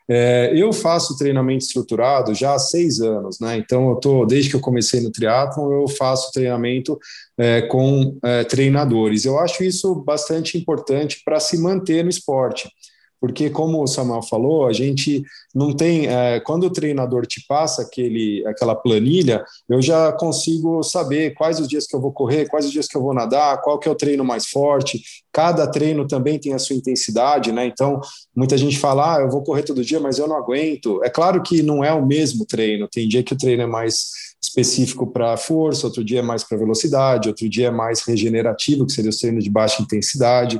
[0.10, 3.58] É, eu faço treinamento estruturado já há seis anos, né?
[3.58, 6.98] Então, eu tô, desde que eu comecei no triatlon, eu faço treinamento
[7.38, 9.26] é, com é, treinadores.
[9.26, 12.70] Eu acho isso bastante importante para se manter no esporte
[13.20, 17.82] porque como o Samuel falou, a gente não tem, é, quando o treinador te passa
[17.82, 22.66] aquele, aquela planilha, eu já consigo saber quais os dias que eu vou correr, quais
[22.66, 25.02] os dias que eu vou nadar, qual que é o treino mais forte,
[25.32, 28.00] cada treino também tem a sua intensidade, né, então
[28.36, 31.42] muita gente fala, ah, eu vou correr todo dia, mas eu não aguento, é claro
[31.42, 35.36] que não é o mesmo treino, tem dia que o treino é mais específico para
[35.38, 39.18] força, outro dia é mais para velocidade, outro dia é mais regenerativo, que seria o
[39.18, 40.60] treino de baixa intensidade,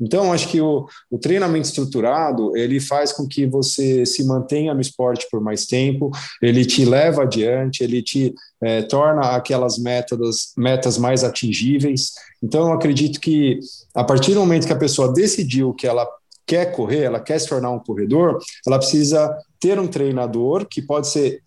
[0.00, 4.80] então, acho que o, o, treinamento estruturado ele faz com que você se mantenha no
[4.80, 6.10] esporte por mais tempo,
[6.42, 12.12] ele te leva adiante, ele te é, torna aquelas metas, metas mais atingíveis.
[12.42, 13.58] Então, eu acredito que
[13.94, 16.06] a partir do momento que a pessoa decidiu que ela
[16.46, 21.08] quer correr, ela quer se tornar um corredor, ela precisa ter um treinador que pode
[21.08, 21.42] ser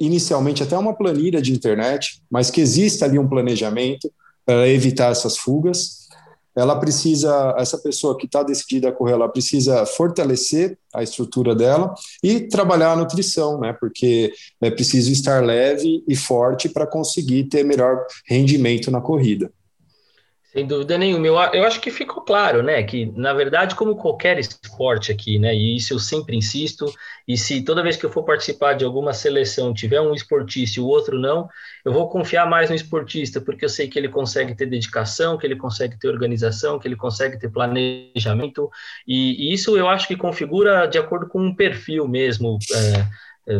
[0.00, 4.12] inicialmente até uma planilha de internet, mas que exista ali um planejamento
[4.44, 6.01] para evitar essas fugas
[6.54, 11.94] ela precisa, essa pessoa que está decidida a correr, ela precisa fortalecer a estrutura dela
[12.22, 13.72] e trabalhar a nutrição, né?
[13.72, 19.50] Porque é preciso estar leve e forte para conseguir ter melhor rendimento na corrida.
[20.52, 21.26] Sem dúvida nenhuma.
[21.26, 22.82] Eu, eu acho que ficou claro, né?
[22.82, 25.54] Que, na verdade, como qualquer esporte aqui, né?
[25.54, 26.92] E isso eu sempre insisto,
[27.26, 30.82] e se toda vez que eu for participar de alguma seleção tiver um esportista e
[30.82, 31.48] o outro não,
[31.82, 35.46] eu vou confiar mais no esportista, porque eu sei que ele consegue ter dedicação, que
[35.46, 38.70] ele consegue ter organização, que ele consegue ter planejamento,
[39.08, 42.58] e, e isso eu acho que configura de acordo com um perfil mesmo.
[42.74, 43.06] É,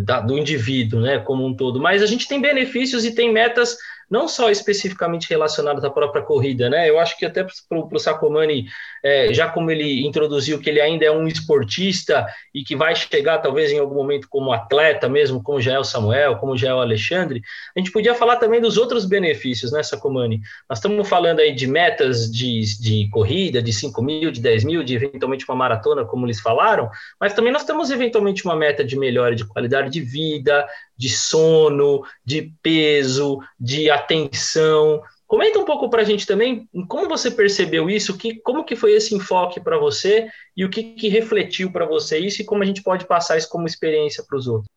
[0.00, 1.81] da, do indivíduo, né, como um todo.
[1.81, 3.76] Mas a gente tem benefícios e tem metas
[4.12, 6.88] não só especificamente relacionadas à própria corrida, né?
[6.88, 8.66] Eu acho que até para o Sacomani,
[9.02, 13.38] é, já como ele introduziu que ele ainda é um esportista e que vai chegar
[13.38, 16.74] talvez em algum momento como atleta mesmo, como já é o Samuel, como já é
[16.74, 17.42] o Alexandre,
[17.74, 20.40] a gente podia falar também dos outros benefícios, né, Sacomani?
[20.68, 24.84] Nós estamos falando aí de metas de, de corrida, de 5 mil, de 10 mil,
[24.84, 26.88] de eventualmente uma maratona, como eles falaram,
[27.20, 32.02] mas também nós temos eventualmente uma meta de melhora de qualidade de vida, de sono,
[32.24, 35.02] de peso, de atenção.
[35.32, 38.92] Comenta um pouco para a gente também como você percebeu isso, que, como que foi
[38.92, 42.66] esse enfoque para você e o que, que refletiu para você isso e como a
[42.66, 44.68] gente pode passar isso como experiência para os outros.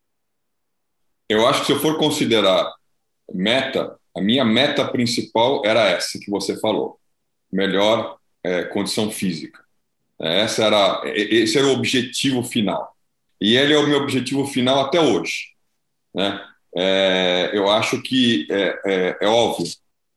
[1.28, 2.74] Eu acho que se eu for considerar
[3.34, 7.02] meta, a minha meta principal era essa que você falou,
[7.52, 9.62] melhor é, condição física.
[10.18, 12.96] Essa era, esse era o objetivo final.
[13.42, 15.50] E ele é o meu objetivo final até hoje.
[16.14, 16.42] Né?
[16.78, 19.66] É, eu acho que é, é, é óbvio.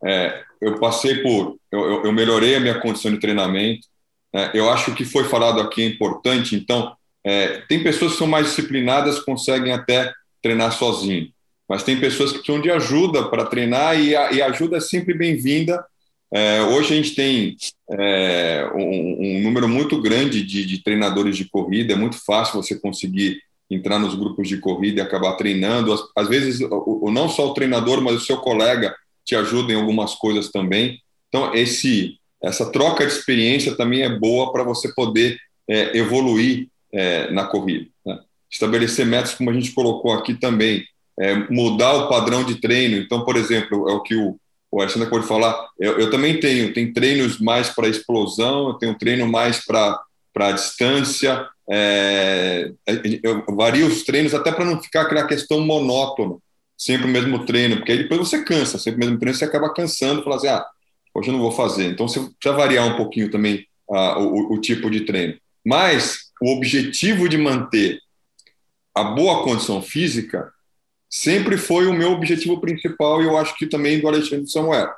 [0.04, 3.86] É, eu passei por, eu, eu, melhorei a minha condição de treinamento.
[4.32, 4.50] Né?
[4.52, 6.54] eu acho que foi falado aqui é importante.
[6.54, 11.28] Então, é, tem pessoas que são mais disciplinadas, conseguem até treinar sozinho,
[11.68, 15.14] mas tem pessoas que precisam de ajuda para treinar e a, e ajuda é sempre
[15.14, 15.84] bem-vinda.
[16.32, 17.56] É, hoje a gente tem
[17.90, 22.78] é, um, um, número muito grande de, de, treinadores de corrida, é muito fácil você
[22.78, 25.92] conseguir entrar nos grupos de corrida e acabar treinando.
[25.92, 28.94] Às, às vezes, o, o, não só o treinador, mas o seu colega
[29.28, 31.02] te ajuda em algumas coisas também.
[31.28, 35.38] Então, esse, essa troca de experiência também é boa para você poder
[35.68, 37.86] é, evoluir é, na corrida.
[38.06, 38.18] Né?
[38.50, 40.82] Estabelecer metas, como a gente colocou aqui também,
[41.20, 42.96] é, mudar o padrão de treino.
[42.96, 45.68] Então, por exemplo, é o que o, o Alexandre pode falar.
[45.78, 51.46] Eu, eu também tenho, tem treinos mais para explosão, eu tenho treino mais para distância,
[51.70, 52.72] é,
[53.22, 56.36] eu vario os treinos até para não ficar aquela questão monótona,
[56.78, 59.74] sempre o mesmo treino, porque aí depois você cansa, sempre o mesmo treino, você acaba
[59.74, 60.64] cansando, fala assim, ah,
[61.12, 61.86] hoje eu não vou fazer.
[61.86, 65.36] Então você precisa variar um pouquinho também ah, o, o, tipo de treino.
[65.66, 67.98] Mas o objetivo de manter
[68.94, 70.52] a boa condição física
[71.10, 74.90] sempre foi o meu objetivo principal e eu acho que também do Alexandre Samuel.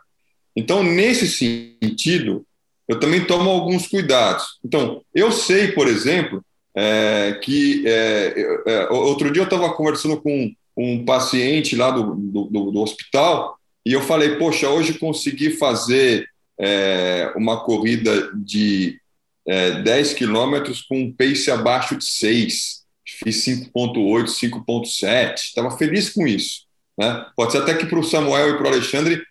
[0.54, 2.44] Então, nesse sentido,
[2.86, 4.58] eu também tomo alguns cuidados.
[4.64, 8.34] Então, eu sei, por exemplo, é, que é,
[8.66, 13.92] é, outro dia eu estava conversando com um paciente lá do, do, do, hospital e
[13.92, 16.26] eu falei, poxa, hoje consegui fazer
[16.58, 18.98] é, uma corrida de
[19.46, 22.80] 10 é, quilômetros com um pace abaixo de 6.
[23.04, 25.34] Fiz 5.8, 5.7.
[25.34, 26.66] Estava feliz com isso.
[26.96, 27.26] Né?
[27.36, 29.22] Pode ser até que para o Samuel e para o Alexandre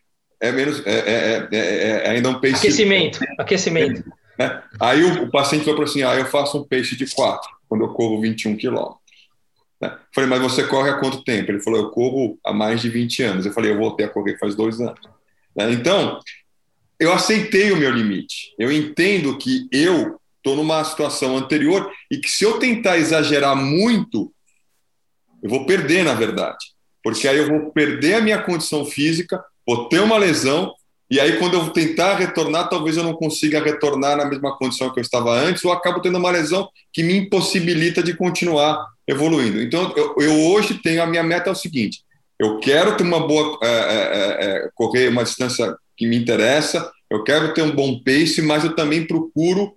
[0.41, 1.57] é menos é, é, é,
[2.05, 4.03] é, ainda um pace aquecimento aquecimento
[4.37, 4.63] né?
[4.79, 7.89] aí o, o, paciente falou assim ah eu faço um pace de 4 quando eu
[7.89, 8.98] corro 21 quilômetros
[9.81, 9.97] né?
[10.13, 11.51] falei mas você corre há quanto tempo?
[11.51, 13.45] Ele falou eu corro há mais de 20 anos.
[13.45, 14.99] Eu falei eu voltei a correr faz dois anos.
[15.55, 15.71] Né?
[15.71, 16.19] então
[16.99, 18.53] eu aceitei o meu limite.
[18.57, 24.33] Eu entendo que eu estou numa situação anterior e que se eu tentar exagerar muito
[25.41, 26.73] eu vou perder na verdade.
[27.01, 30.73] Porque aí eu vou perder a minha condição física vou ter uma lesão,
[31.11, 34.99] e aí quando eu tentar retornar, talvez eu não consiga retornar na mesma condição que
[34.99, 39.59] eu estava antes, ou acabo tendo uma lesão que me impossibilita de continuar evoluindo.
[39.61, 42.03] Então, eu, eu hoje tenho a minha meta é o seguinte:
[42.39, 47.23] eu quero ter uma boa, é, é, é, correr uma distância que me interessa, eu
[47.23, 49.73] quero ter um bom pace, mas eu também procuro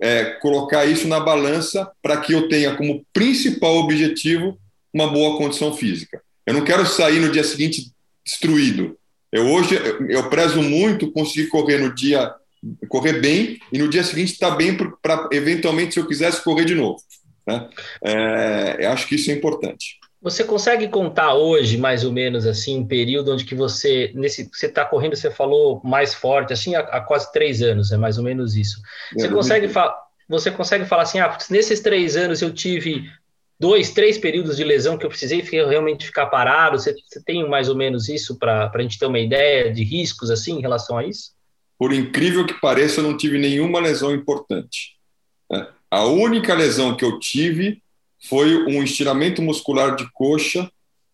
[0.00, 4.58] é, colocar isso na balança para que eu tenha como principal objetivo
[4.92, 6.20] uma boa condição física.
[6.46, 7.90] Eu não quero sair no dia seguinte
[8.24, 8.96] destruído.
[9.32, 9.76] Eu hoje
[10.08, 12.32] eu prezo muito conseguir correr no dia
[12.88, 16.64] correr bem e no dia seguinte estar tá bem para eventualmente se eu quisesse correr
[16.64, 16.98] de novo.
[17.46, 17.68] Né?
[18.02, 19.98] É, eu acho que isso é importante.
[20.20, 24.66] Você consegue contar hoje, mais ou menos assim, um período onde que você nesse você
[24.66, 28.24] está correndo, você falou mais forte, assim, há, há, quase três anos, é mais ou
[28.24, 28.80] menos isso.
[29.12, 33.10] Você é, consegue falar você consegue falar assim, ah, nesses três anos eu tive
[33.58, 36.78] dois, três períodos de lesão que eu precisei realmente ficar parado?
[36.78, 40.30] Você, você tem mais ou menos isso para a gente ter uma ideia de riscos
[40.30, 41.32] assim em relação a isso?
[41.78, 44.96] Por incrível que pareça, eu não tive nenhuma lesão importante.
[45.50, 45.66] Né?
[45.94, 47.80] A única lesão que eu tive
[48.28, 50.68] foi um estiramento muscular de coxa,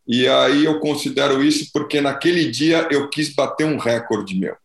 [0.09, 4.57] e aí eu considero isso porque naquele dia eu quis bater um recorde meu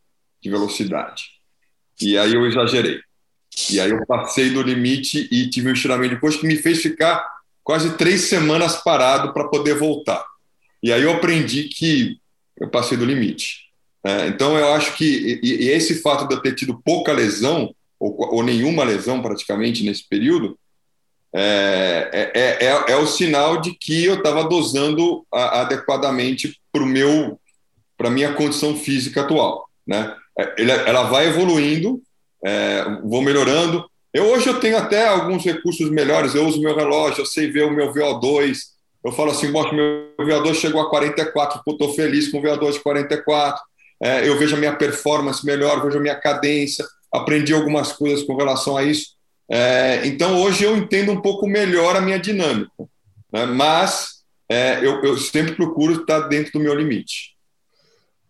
[0.41, 1.23] de velocidade.
[2.01, 3.01] E aí eu exagerei.
[3.69, 6.81] E aí eu passei do limite e tive um estiramento de coxa que me fez
[6.81, 7.21] ficar
[7.61, 10.23] quase três semanas parado para poder voltar.
[10.81, 12.17] E aí eu aprendi que
[12.55, 13.65] eu passei do limite.
[14.01, 17.75] É, então eu acho que e, e, esse fato de eu ter tido pouca lesão,
[18.05, 20.57] ou, ou nenhuma lesão praticamente nesse período,
[21.33, 26.85] é, é, é, é, é o sinal de que eu estava dosando a, adequadamente para
[26.85, 27.39] meu
[27.97, 30.13] para minha condição física atual, né?
[30.37, 32.01] É, ela vai evoluindo,
[32.45, 33.85] é, vou melhorando.
[34.13, 37.63] Eu hoje eu tenho até alguns recursos melhores, eu uso meu relógio, eu sei ver
[37.63, 38.57] o meu VO2,
[39.03, 43.61] eu falo assim, meu VO2 chegou a 44, estou feliz com o VO2 de 44,
[44.01, 46.85] é, eu vejo a minha performance melhor, vejo a minha cadência,
[47.15, 49.15] aprendi algumas coisas com relação a isso.
[49.49, 52.71] É, então hoje eu entendo um pouco melhor a minha dinâmica,
[53.31, 53.45] né?
[53.45, 57.34] mas é, eu, eu sempre procuro estar dentro do meu limite.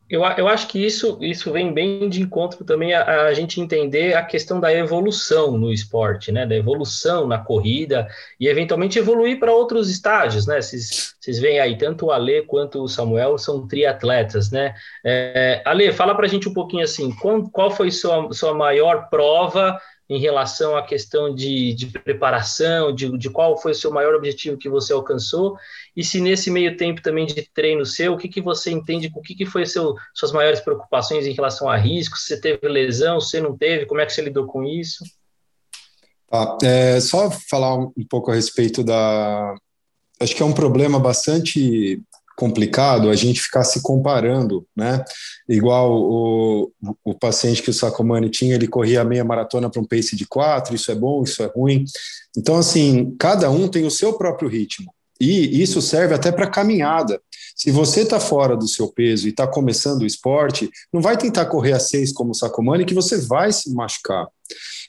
[0.08, 4.14] Eu, eu acho que isso, isso vem bem de encontro também a, a, gente entender
[4.14, 6.46] a questão da evolução no esporte, né?
[6.46, 8.08] Da evolução na corrida
[8.40, 10.62] e eventualmente evoluir para outros estágios, né?
[10.62, 14.76] Vocês, veem aí, tanto o Ale quanto o Samuel são triatletas, né?
[15.04, 19.10] É, Ale, fala para a gente um pouquinho assim, qual, qual foi sua, sua maior
[19.10, 24.14] prova em relação à questão de, de preparação, de, de, qual foi o seu maior
[24.14, 25.58] objetivo que você alcançou,
[25.96, 29.22] e se nesse meio tempo também de treino seu, o que, que você entende, o
[29.22, 33.20] que, que foi seu, suas maiores preocupações em relação a riscos, se você teve lesão,
[33.20, 35.04] se não teve, como é que você lidou com isso?
[36.30, 39.56] Tá, é, só falar um pouco a respeito da...
[40.20, 42.02] Acho que é um problema bastante
[42.36, 45.04] complicado a gente ficar se comparando, né?
[45.48, 46.72] Igual o,
[47.04, 50.26] o paciente que o Sacomani tinha, ele corria a meia maratona para um pace de
[50.28, 51.86] quatro, isso é bom, isso é ruim.
[52.38, 54.94] Então, assim, cada um tem o seu próprio ritmo.
[55.20, 57.22] E isso serve até para caminhada.
[57.56, 61.46] Se você está fora do seu peso e está começando o esporte, não vai tentar
[61.46, 64.28] correr a seis como o Sacomani, que você vai se machucar.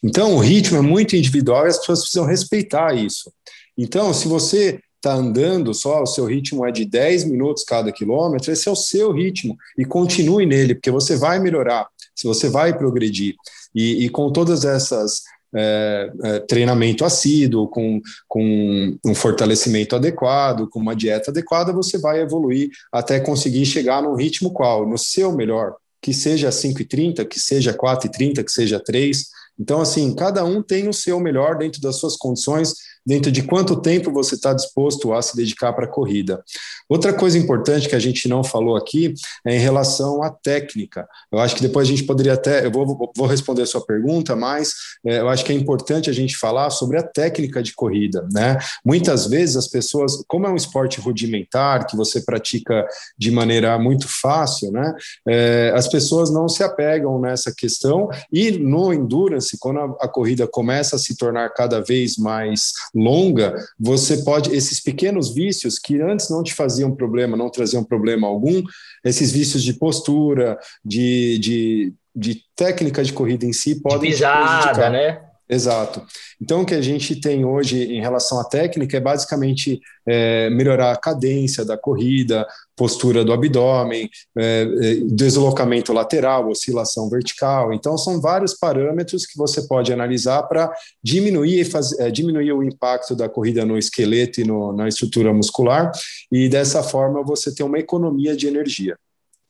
[0.02, 3.32] Então, o ritmo é muito individual e as pessoas precisam respeitar isso.
[3.78, 8.52] Então, se você está andando só, o seu ritmo é de 10 minutos cada quilômetro,
[8.52, 12.76] esse é o seu ritmo e continue nele, porque você vai melhorar, se você vai
[12.76, 13.36] progredir.
[13.74, 15.22] E, e com todas essas
[15.54, 22.20] é, é, treinamento assíduo, com, com um fortalecimento adequado, com uma dieta adequada, você vai
[22.20, 24.86] evoluir até conseguir chegar num ritmo qual?
[24.88, 29.24] No seu melhor, que seja 5,30, que seja 4,30, que seja 3,
[29.58, 32.74] Então, assim, cada um tem o seu melhor dentro das suas condições,
[33.06, 36.42] dentro de quanto tempo você está disposto a se dedicar para a corrida.
[36.88, 41.08] Outra coisa importante que a gente não falou aqui é em relação à técnica.
[41.32, 44.34] Eu acho que depois a gente poderia até, eu vou, vou responder a sua pergunta,
[44.34, 44.72] mas
[45.04, 48.58] é, eu acho que é importante a gente falar sobre a técnica de corrida, né?
[48.84, 52.86] Muitas vezes as pessoas, como é um esporte rudimentar que você pratica
[53.16, 54.94] de maneira muito fácil, né?
[55.28, 60.46] É, as pessoas não se apegam nessa questão e no endurance, quando a, a corrida
[60.46, 66.30] começa a se tornar cada vez mais longa, você pode, esses pequenos vícios que antes
[66.30, 68.62] não te faziam problema, não traziam problema algum,
[69.04, 74.10] esses vícios de postura, de, de, de técnica de corrida em si, podem.
[74.10, 75.25] De pisada, né?
[75.48, 76.04] Exato.
[76.40, 80.90] Então, o que a gente tem hoje em relação à técnica é basicamente é, melhorar
[80.90, 82.44] a cadência da corrida,
[82.74, 87.72] postura do abdômen, é, é, deslocamento lateral, oscilação vertical.
[87.72, 90.72] Então, são vários parâmetros que você pode analisar para
[91.02, 91.64] diminuir,
[92.00, 95.92] é, diminuir o impacto da corrida no esqueleto e no, na estrutura muscular,
[96.30, 98.98] e dessa forma você tem uma economia de energia.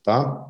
[0.03, 0.45] Tá?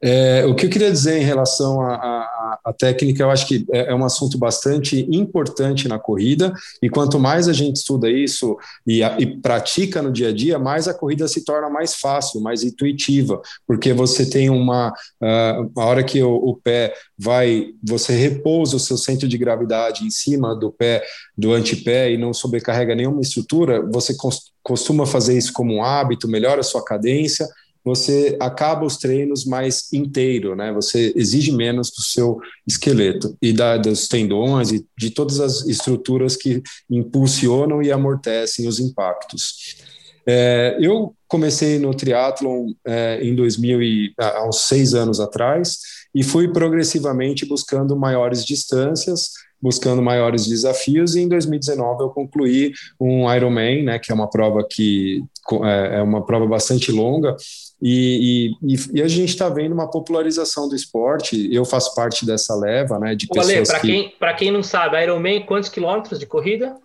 [0.00, 3.94] É, o que eu queria dizer em relação à técnica, eu acho que é, é,
[3.94, 9.16] um assunto bastante importante na corrida, e quanto mais a gente estuda isso e, a,
[9.18, 13.40] e, pratica no dia a dia, mais a corrida se torna mais fácil, mais intuitiva,
[13.66, 14.90] porque você tem uma.
[15.20, 20.04] Uh, a hora que o, o pé vai, você repousa o seu centro de gravidade
[20.04, 21.02] em cima do pé,
[21.36, 24.14] do antepé, e não sobrecarrega nenhuma estrutura, você
[24.62, 27.48] costuma fazer isso como um hábito, melhora a sua cadência
[27.88, 30.70] você acaba os treinos mais inteiro, né?
[30.72, 36.36] Você exige menos do seu esqueleto e da, dos tendões e de todas as estruturas
[36.36, 39.78] que impulsionam e amortecem os impactos.
[40.26, 45.78] É, eu comecei no triatlon é, em 2000 e, há uns seis anos atrás
[46.14, 49.30] e fui progressivamente buscando maiores distâncias,
[49.60, 54.64] buscando maiores desafios e em 2019 eu concluí um Ironman, né, que é uma prova
[54.68, 55.22] que
[55.64, 57.36] é, é uma prova bastante longa
[57.80, 61.48] e, e, e, a gente está vendo uma popularização do esporte.
[61.52, 63.14] Eu faço parte dessa leva, né?
[63.14, 63.86] De pessoas para que...
[63.86, 66.76] quem para quem não sabe, Ironman quantos quilômetros de corrida?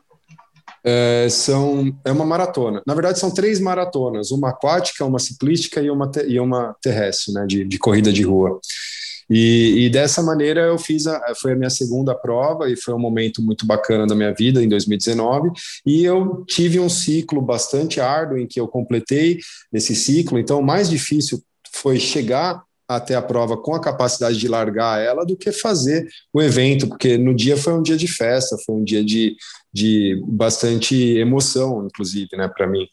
[0.85, 2.83] É, são é uma maratona.
[2.85, 7.45] Na verdade, são três maratonas: uma aquática, uma ciclística e uma e uma terrestre, né?
[7.47, 8.59] De, de corrida de rua.
[9.35, 12.99] E, e, dessa maneira eu fiz, a, foi a minha segunda prova e foi um
[12.99, 15.49] momento muito bacana da minha vida em 2019.
[15.83, 19.39] E eu tive um ciclo bastante árduo em que eu completei
[19.73, 20.37] esse ciclo.
[20.37, 25.25] Então, o mais difícil foi chegar até a prova com a capacidade de largar ela
[25.25, 28.83] do que fazer o evento, porque no dia foi um dia de festa, foi um
[28.83, 29.35] dia de,
[29.73, 32.85] de bastante emoção, inclusive, né, para mim.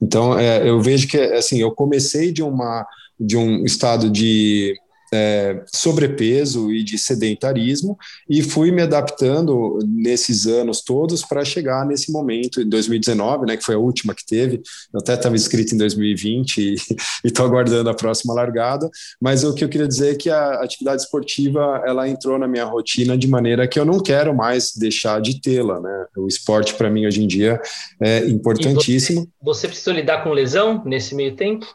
[0.00, 2.86] Então, é, eu vejo que, assim, eu comecei de uma
[3.18, 4.76] de um estado de
[5.14, 7.96] é, sobrepeso e de sedentarismo,
[8.28, 13.64] e fui me adaptando nesses anos todos para chegar nesse momento, em 2019, né, que
[13.64, 14.62] foi a última que teve,
[14.92, 16.76] eu até estava inscrito em 2020 e
[17.24, 18.90] estou aguardando a próxima largada,
[19.20, 22.64] mas o que eu queria dizer é que a atividade esportiva, ela entrou na minha
[22.64, 26.90] rotina de maneira que eu não quero mais deixar de tê-la, né, o esporte para
[26.90, 27.60] mim hoje em dia
[28.00, 29.20] é importantíssimo.
[29.20, 31.66] Você, você precisou lidar com lesão nesse meio tempo?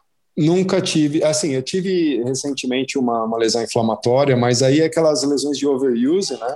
[0.42, 5.58] Nunca tive, assim, eu tive recentemente uma, uma, lesão inflamatória, mas aí é aquelas lesões
[5.58, 6.56] de overuse, né,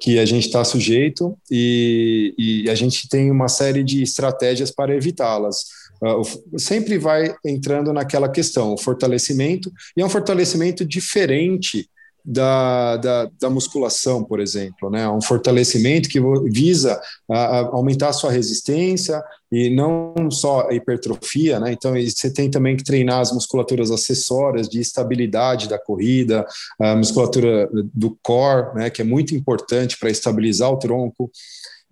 [0.00, 4.94] que a gente está sujeito e, e, a gente tem uma série de estratégias para
[4.94, 5.64] evitá-las.
[6.00, 11.90] Uh, sempre vai entrando naquela questão, o fortalecimento, e é um fortalecimento diferente
[12.24, 15.06] da, da, da, musculação, por exemplo, né?
[15.08, 16.18] Um fortalecimento que
[16.50, 16.98] visa
[17.30, 19.22] a, a aumentar a sua resistência
[19.52, 21.72] e não só a hipertrofia, né?
[21.72, 26.46] Então você tem também que treinar as musculaturas acessórias de estabilidade da corrida,
[26.80, 28.88] a musculatura do core, né?
[28.88, 31.30] Que é muito importante para estabilizar o tronco.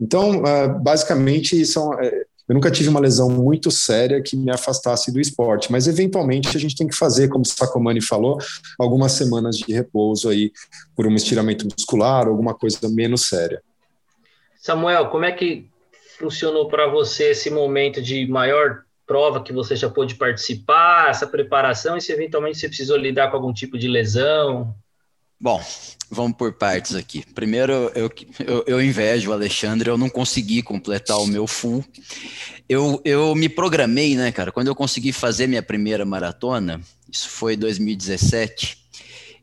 [0.01, 5.11] Então, ah, basicamente, são é, eu nunca tive uma lesão muito séria que me afastasse
[5.11, 8.37] do esporte, mas eventualmente a gente tem que fazer, como o Sacomani falou,
[8.79, 10.53] algumas semanas de repouso aí
[10.95, 13.63] por um estiramento muscular, alguma coisa menos séria.
[14.61, 15.67] Samuel, como é que
[16.19, 21.97] funcionou para você esse momento de maior prova que você já pôde participar, essa preparação,
[21.97, 24.75] e se eventualmente você precisou lidar com algum tipo de lesão?
[25.43, 25.61] Bom,
[26.09, 27.25] vamos por partes aqui.
[27.35, 28.09] Primeiro, eu,
[28.47, 31.85] eu, eu, invejo o Alexandre, eu não consegui completar o meu full.
[32.69, 34.53] Eu, eu me programei, né, cara?
[34.53, 36.81] Quando eu consegui fazer minha primeira maratona,
[37.11, 38.79] isso foi 2017,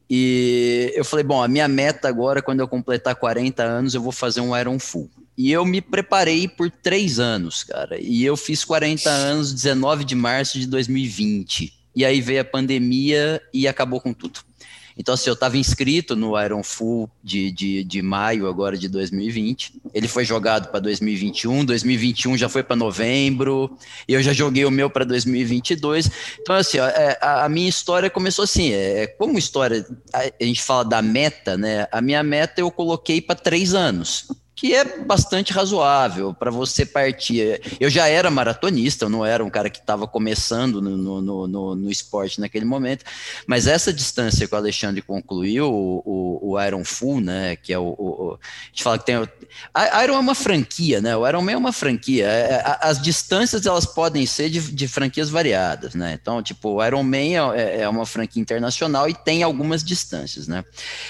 [0.10, 4.14] e eu falei, bom, a minha meta agora, quando eu completar 40 anos, eu vou
[4.14, 5.12] fazer um Iron Full.
[5.38, 8.00] E eu me preparei por três anos, cara.
[8.00, 11.74] E eu fiz 40 anos, 19 de março de 2020.
[11.94, 14.40] E aí veio a pandemia e acabou com tudo.
[15.00, 19.82] Então, assim, eu estava inscrito no Iron Full de, de, de maio agora de 2020.
[19.94, 24.72] Ele foi jogado para 2021, 2021 já foi para novembro, e eu já joguei o
[24.72, 26.12] meu para 2022.
[26.42, 30.62] Então, assim, é, a, a, minha história começou assim, é, como história, a, a gente
[30.62, 31.88] fala da meta, né?
[31.94, 34.28] A minha meta eu coloquei para três anos
[34.60, 37.62] que é bastante razoável para você partir.
[37.80, 41.76] Eu já era maratonista, eu não era um cara que estava começando no, no, no,
[41.78, 43.06] no, esporte naquele momento,
[43.48, 47.80] mas essa distância que o Alexandre concluiu, o, o, o Iron Full, né, que é
[47.80, 49.16] o, o, A gente fala que tem.
[49.74, 51.16] A Iron é uma franquia, né?
[51.16, 52.26] O Iron Man é uma franquia.
[52.26, 56.20] É, é, as distâncias elas podem ser de, de franquias variadas, né?
[56.22, 60.66] Então, tipo, o Iron Man é, é uma franquia internacional e tem algumas distâncias, né?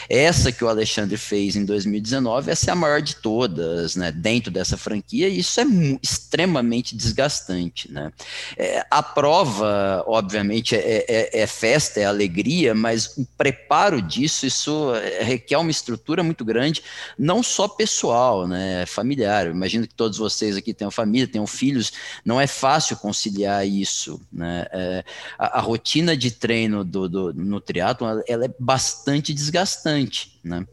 [0.07, 4.11] Essa que o Alexandre fez em 2019, essa é a maior de todas todas, né,
[4.11, 5.65] dentro dessa franquia, e isso é
[6.03, 8.11] extremamente desgastante, né.
[8.57, 14.91] É, a prova, obviamente, é, é, é, festa, é alegria, mas o preparo disso, isso
[15.21, 16.83] requer uma estrutura muito grande,
[17.17, 19.45] não só pessoal, né, familiar.
[19.45, 21.93] Eu imagino que todos vocês aqui tenham família, tenham filhos,
[22.25, 24.65] não é fácil conciliar isso, né.
[24.73, 25.03] É,
[25.37, 30.65] a, a, rotina de treino do, do, no triatlo, ela é bastante desgastante, né?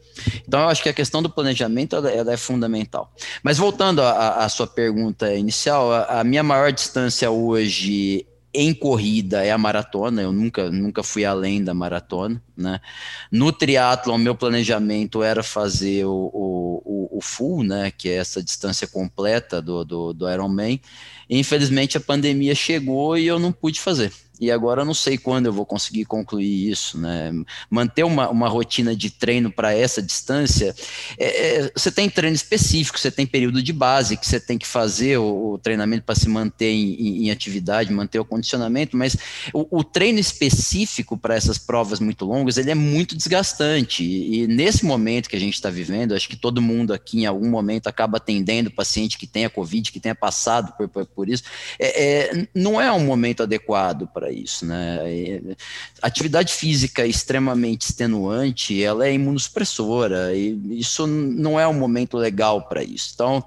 [0.47, 3.13] Então, eu acho que a questão do planejamento ela, ela é fundamental.
[3.43, 9.51] Mas voltando à sua pergunta inicial, a, a, minha maior distância hoje em corrida é
[9.51, 12.41] a maratona, eu nunca, nunca fui além da maratona.
[12.55, 12.79] Né?
[13.31, 17.91] No triatlo, meu planejamento era fazer o, o, o, full, né?
[17.91, 20.81] que é essa distância completa do, do, do Ironman.
[21.29, 25.47] Infelizmente, a pandemia chegou e eu não pude fazer e agora eu não sei quando
[25.47, 27.31] eu vou conseguir concluir isso, né?
[27.69, 30.75] Manter uma, uma rotina de treino para essa distância,
[31.17, 34.67] é, é, você tem treino específico, você tem período de base que você tem que
[34.67, 39.17] fazer o, o treinamento para se manter em, em, atividade, manter o condicionamento, mas
[39.53, 44.47] o, o treino específico para essas provas muito longas, ele é muito desgastante e, e
[44.47, 47.87] nesse momento que a gente está vivendo, acho que todo mundo aqui em algum momento
[47.87, 51.43] acaba atendendo paciente que tenha Covid, que tenha passado por, por, por isso,
[51.79, 54.99] é, é não é um momento adequado para para isso, né?
[56.01, 62.83] Atividade física extremamente extenuante, ela é imunossupressora e isso não é um momento legal para
[62.83, 63.11] isso.
[63.13, 63.43] Então,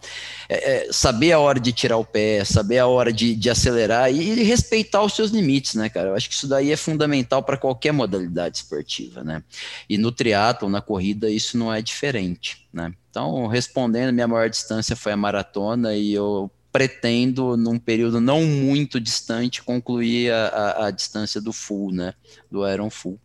[0.49, 4.11] é, é, saber a hora de tirar o pé, saber a hora de, de acelerar
[4.11, 6.09] e, e respeitar os seus limites, né, cara?
[6.09, 9.43] Eu acho que isso daí é fundamental para qualquer modalidade esportiva, né?
[9.89, 12.93] E no triatlo, na corrida, isso não é diferente, né?
[13.11, 19.01] Então, respondendo, minha maior distância foi a maratona e eu pretendo, num período não muito
[19.01, 22.15] distante, concluir a, a, a distância do full, né?
[22.51, 23.19] Do Iron Full.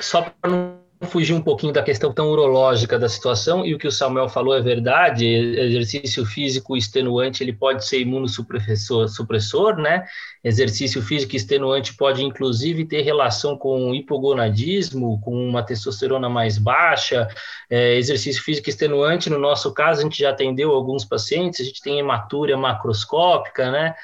[0.00, 3.86] Só para não fugir um pouquinho da questão tão urológica da situação, e o que
[3.86, 10.04] o Samuel falou é verdade, exercício físico extenuante ele pode ser imunossupressor, supressor, né?
[10.42, 17.28] Exercício físico extenuante pode inclusive ter relação com hipogonadismo, com uma testosterona mais baixa.
[17.68, 21.82] É, exercício físico extenuante, no nosso caso, a gente já atendeu alguns pacientes, a gente
[21.82, 23.94] tem hematúria macroscópica, né?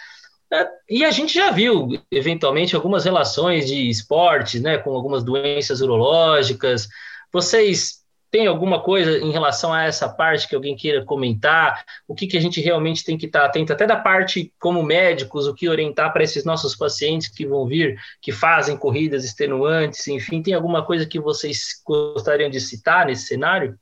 [0.88, 6.88] E a gente já viu, eventualmente, algumas relações de esportes, né, com algumas doenças urológicas.
[7.32, 11.84] Vocês têm alguma coisa em relação a essa parte que alguém queira comentar?
[12.08, 15.46] O que, que a gente realmente tem que estar atento, até da parte como médicos,
[15.46, 20.42] o que orientar para esses nossos pacientes que vão vir, que fazem corridas extenuantes, enfim,
[20.42, 23.78] tem alguma coisa que vocês gostariam de citar nesse cenário?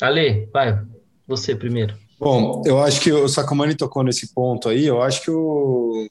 [0.00, 0.78] Ale, vai,
[1.26, 2.05] você primeiro.
[2.18, 4.86] Bom, eu acho que o Sacomani tocou nesse ponto aí.
[4.86, 6.08] Eu acho que o,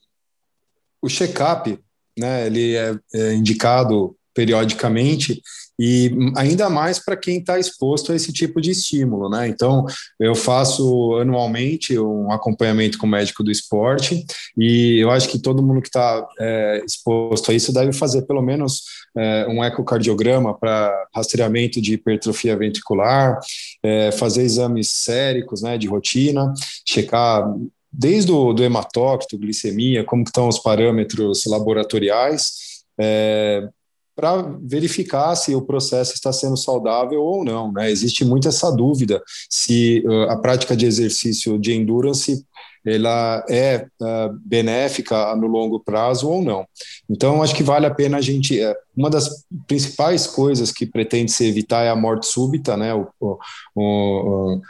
[1.01, 1.79] o check-up,
[2.17, 5.41] né, ele é, é indicado periodicamente
[5.79, 9.47] e ainda mais para quem está exposto a esse tipo de estímulo, né?
[9.47, 9.85] Então,
[10.19, 14.25] eu faço anualmente um acompanhamento com o médico do esporte
[14.57, 18.41] e eu acho que todo mundo que está é, exposto a isso deve fazer pelo
[18.41, 18.83] menos
[19.17, 23.39] é, um ecocardiograma para rastreamento de hipertrofia ventricular,
[23.83, 26.53] é, fazer exames séricos, né, de rotina,
[26.87, 27.45] checar
[27.91, 33.67] desde o do hematócrito, glicemia, como estão os parâmetros laboratoriais, é,
[34.15, 37.71] para verificar se o processo está sendo saudável ou não.
[37.71, 37.91] Né?
[37.91, 42.45] Existe muito essa dúvida se uh, a prática de exercício de endurance
[42.85, 46.67] ela é uh, benéfica no longo prazo ou não.
[47.09, 48.63] Então, acho que vale a pena a gente.
[48.63, 52.93] Uh, uma das principais coisas que pretende se evitar é a morte súbita, né?
[52.93, 53.39] O, o,
[53.75, 54.61] o,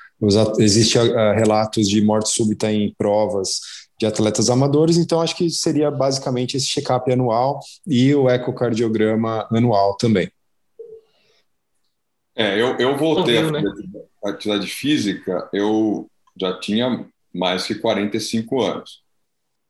[1.36, 3.60] relatos de morte súbita em provas
[3.98, 9.96] de atletas amadores, então acho que seria basicamente esse check-up anual e o ecocardiograma anual
[9.96, 10.30] também.
[12.36, 13.64] É, eu, eu voltei à né?
[14.26, 19.02] atividade física, eu já tinha mais que 45 anos.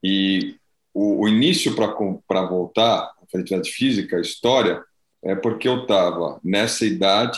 [0.03, 0.55] E
[0.93, 4.83] o, o início para voltar à atividade física, a história,
[5.23, 7.37] é porque eu estava nessa idade,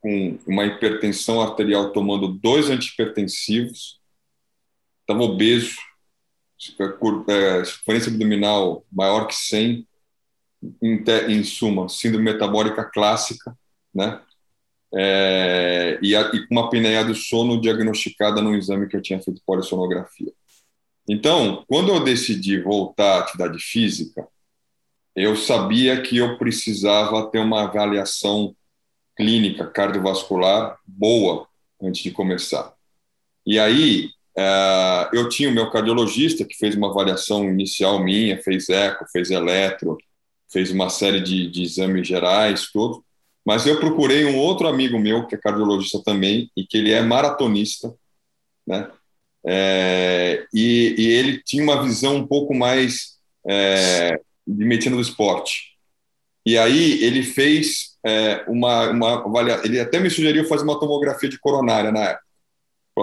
[0.00, 3.98] com uma hipertensão arterial tomando dois antihipertensivos,
[5.00, 5.76] estava obeso,
[6.76, 9.86] frequência abdominal maior que 100,
[10.82, 13.56] em, em suma, síndrome metabólica clássica,
[13.94, 14.20] né?
[14.94, 19.42] É, e, a, e, uma apneia do sono diagnosticada no exame que eu tinha feito
[19.44, 20.32] polissonografia.
[21.08, 24.26] Então, quando eu decidi voltar à atividade física,
[25.14, 28.54] eu sabia que eu precisava ter uma avaliação
[29.16, 31.48] clínica cardiovascular boa
[31.82, 32.72] antes de começar.
[33.44, 38.68] E aí, é, eu tinha o meu cardiologista que fez uma avaliação inicial minha, fez
[38.68, 39.98] eco, fez eletro,
[40.48, 43.04] fez uma série de, de exames gerais, tudo.
[43.44, 47.02] Mas eu procurei um outro amigo meu, que é cardiologista também, e que ele é
[47.02, 47.92] maratonista,
[48.64, 48.88] né?
[49.44, 53.18] É, e, e, ele tinha uma visão um pouco mais
[53.48, 55.72] é, de medicina do esporte.
[56.46, 61.38] E aí ele fez é, uma, uma ele até me sugeriu fazer uma tomografia de
[61.38, 62.27] coronária na época.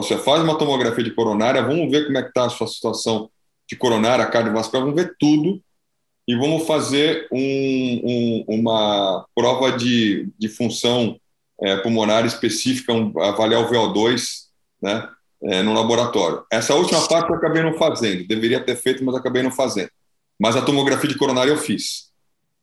[0.01, 3.29] Você faz uma tomografia de coronária, vamos ver como é que está a sua situação
[3.67, 5.61] de coronária, cardiovascular, vamos ver tudo
[6.27, 11.19] e vamos fazer um, um, uma prova de, de função
[11.61, 14.45] é, pulmonar específica, um, avaliar o VO2,
[14.81, 15.07] né,
[15.43, 16.43] é, no laboratório.
[16.51, 19.89] Essa última parte eu acabei não fazendo, deveria ter feito, mas acabei não fazendo.
[20.39, 22.09] Mas a tomografia de coronária eu fiz.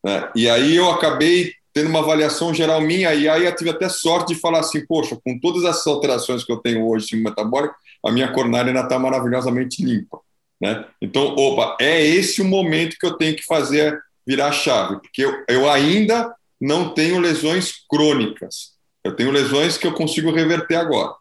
[0.04, 0.30] Né?
[0.34, 4.34] E aí eu acabei tendo uma avaliação geral minha, e aí eu tive até sorte
[4.34, 8.10] de falar assim, poxa, com todas essas alterações que eu tenho hoje de metabólico, a
[8.10, 10.18] minha coronária ainda está maravilhosamente limpa.
[10.60, 10.84] Né?
[11.00, 15.24] Então, opa, é esse o momento que eu tenho que fazer virar a chave, porque
[15.24, 18.72] eu, eu ainda não tenho lesões crônicas.
[19.02, 21.12] Eu tenho lesões que eu consigo reverter agora.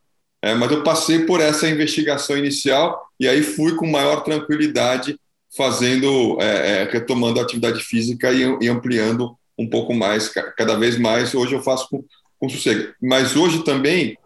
[0.42, 5.20] É, mas eu passei por essa investigação inicial e aí fui com maior tranquilidade
[5.56, 10.98] fazendo, é, é, retomando a atividade física e, e, ampliando um pouco mais, cada vez
[10.98, 11.34] mais.
[11.34, 12.04] Hoje eu faço com,
[12.40, 12.94] com sossego.
[13.02, 14.18] Mas hoje também,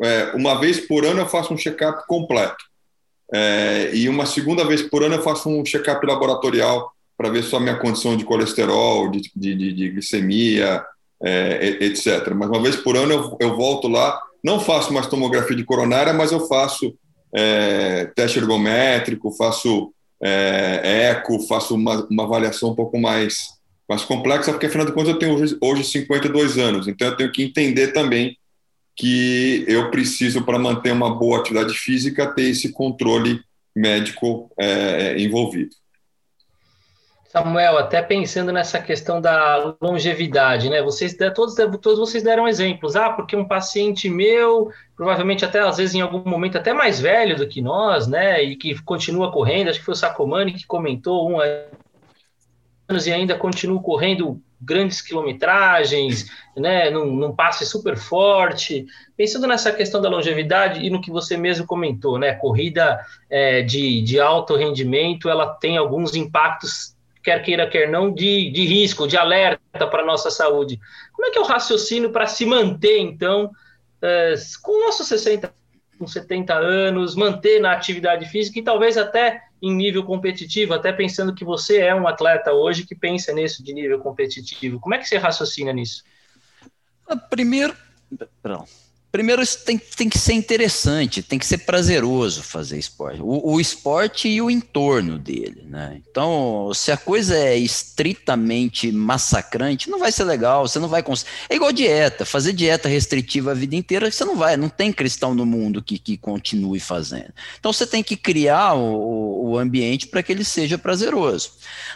[0.00, 2.64] é, uma vez por ano, eu faço um check-up completo.
[3.32, 7.56] É, e uma segunda vez por ano eu faço um check-up laboratorial para ver só
[7.56, 10.84] a minha condição de colesterol, de, de, de glicemia,
[11.22, 12.32] é, etc.
[12.34, 16.12] Mas uma vez por ano eu, eu, volto lá, não faço mais tomografia de coronária,
[16.12, 16.94] mas eu faço
[17.34, 19.92] é, teste ergométrico, faço
[20.22, 23.48] é, eco, faço uma, uma, avaliação um pouco mais,
[23.88, 27.32] mais complexa, porque afinal de contas eu tenho hoje, hoje 52 anos, então eu tenho
[27.32, 28.36] que entender também
[28.94, 33.40] que eu preciso, para manter uma boa atividade física, ter esse controle
[33.74, 35.70] médico é, envolvido.
[37.28, 40.82] Samuel, até pensando nessa questão da longevidade, né?
[40.82, 42.96] Vocês todos, todos vocês deram exemplos.
[42.96, 47.36] Ah, porque um paciente meu, provavelmente até às vezes em algum momento até mais velho
[47.36, 48.42] do que nós, né?
[48.42, 51.38] E que continua correndo, acho que foi o Sacomani que comentou um
[52.88, 58.86] anos e ainda continua correndo grandes quilometragens, né, num, num, passe super forte.
[59.16, 62.98] Pensando nessa questão da longevidade e no que você mesmo comentou, né, corrida
[63.30, 68.64] é, de, de alto rendimento, ela tem alguns impactos, quer queira, quer não, de, de
[68.64, 70.80] risco, de alerta para a nossa saúde.
[71.12, 73.50] Como é que é o raciocínio para se manter, então,
[74.02, 75.52] é, com nossos 60,
[75.98, 81.34] com 70 anos, manter na atividade física e talvez até em nível competitivo, até pensando
[81.34, 84.78] que você é um atleta hoje que pensa nisso de nível competitivo.
[84.80, 86.04] Como é que você raciocina nisso?
[87.06, 87.74] Ah, primeiro,
[88.42, 88.66] perdão.
[89.10, 93.22] Primeiro, tem, tem que ser interessante, tem que ser prazeroso fazer esporte.
[93.22, 95.98] O, o, esporte e o entorno dele, né?
[96.10, 101.30] Então, se a coisa é estritamente massacrante, não vai ser legal, você não vai conseguir.
[101.48, 105.34] É igual dieta, fazer dieta restritiva a vida inteira, você não vai, não tem cristão
[105.34, 107.32] no mundo que, que continue fazendo.
[107.58, 111.52] Então, você tem que criar o, o ambiente para que ele seja prazeroso.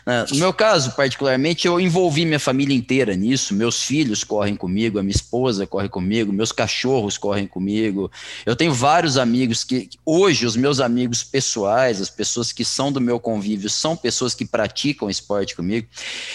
[0.07, 0.25] Né?
[0.31, 5.03] No meu caso, particularmente, eu envolvi minha família inteira nisso, meus filhos correm comigo, a
[5.03, 8.11] minha esposa corre comigo, meus cachorros cachorros correm comigo.
[8.47, 13.01] Eu tenho vários amigos que, hoje, os meus amigos pessoais, as pessoas que são do
[13.01, 15.87] meu convívio, são pessoas que praticam esporte comigo.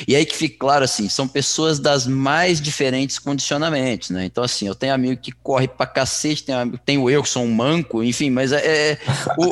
[0.08, 4.26] E aí que fica claro, assim, são pessoas das mais diferentes condicionamentos, né?
[4.26, 7.54] Então, assim, eu tenho amigo que corre pra cacete, tenho, tenho eu que sou um
[7.54, 8.98] manco, enfim, mas é, é
[9.38, 9.52] o,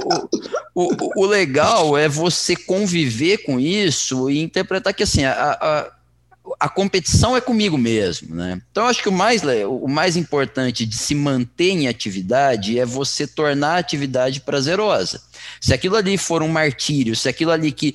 [0.74, 5.95] o, o, o, legal é você conviver com isso e interpretar que, assim, a, a
[6.60, 8.62] a competição é comigo mesmo, né?
[8.72, 13.28] Então acho que o mais o mais importante de se manter em atividade é você
[13.28, 15.22] tornar a atividade prazerosa.
[15.60, 17.93] Se aquilo ali for um martírio, se aquilo ali que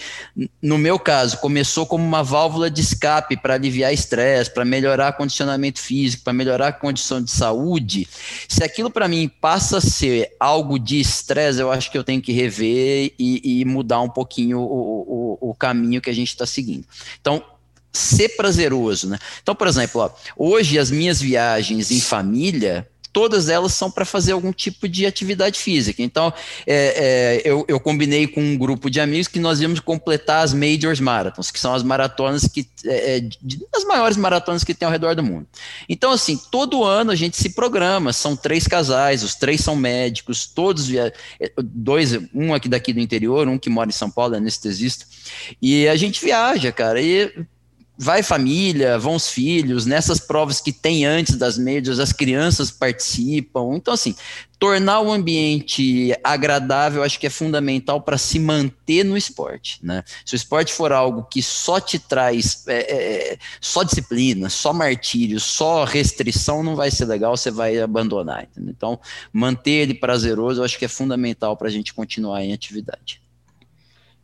[0.62, 5.80] no meu caso começou como uma válvula de escape para aliviar estresse, para melhorar condicionamento
[5.80, 8.08] físico, para melhorar a condição de saúde,
[8.48, 12.20] se aquilo para mim passa a ser algo de estresse, eu acho que eu tenho
[12.20, 16.46] que rever e, e mudar um pouquinho o, o, o caminho que a gente está
[16.46, 16.84] seguindo.
[17.20, 17.42] Então
[17.92, 19.18] ser prazeroso, né?
[19.42, 24.32] Então, por exemplo, ó, hoje as minhas viagens em família, todas elas são para fazer
[24.32, 26.02] algum tipo de atividade física.
[26.02, 26.32] Então,
[26.66, 30.54] é, é, eu, eu, combinei com um grupo de amigos que nós íamos completar as
[30.54, 34.86] Majors Marathons, que são as maratonas que é, é de, as maiores maratonas que tem
[34.86, 35.46] ao redor do mundo.
[35.88, 40.46] Então, assim, todo ano a gente se programa, são três casais, os três são médicos,
[40.46, 41.12] todos é,
[41.58, 45.04] dois, um aqui daqui do interior, um que mora em São Paulo, é anestesista,
[45.60, 47.32] e a gente viaja, cara, e
[48.02, 53.76] vai família, vão os filhos, nessas provas que tem antes das médias, as crianças participam.
[53.76, 54.14] Então, assim,
[54.58, 60.02] tornar o ambiente agradável acho que é fundamental para se manter no esporte, né?
[60.24, 64.72] Se o esporte for algo que só te traz é, é, é, só disciplina, só
[64.72, 68.44] martírio, só restrição, não vai ser legal, você vai abandonar.
[68.44, 68.72] Entendeu?
[68.74, 68.98] Então,
[69.30, 73.20] manter ele prazeroso, eu acho que é fundamental para a gente continuar em atividade.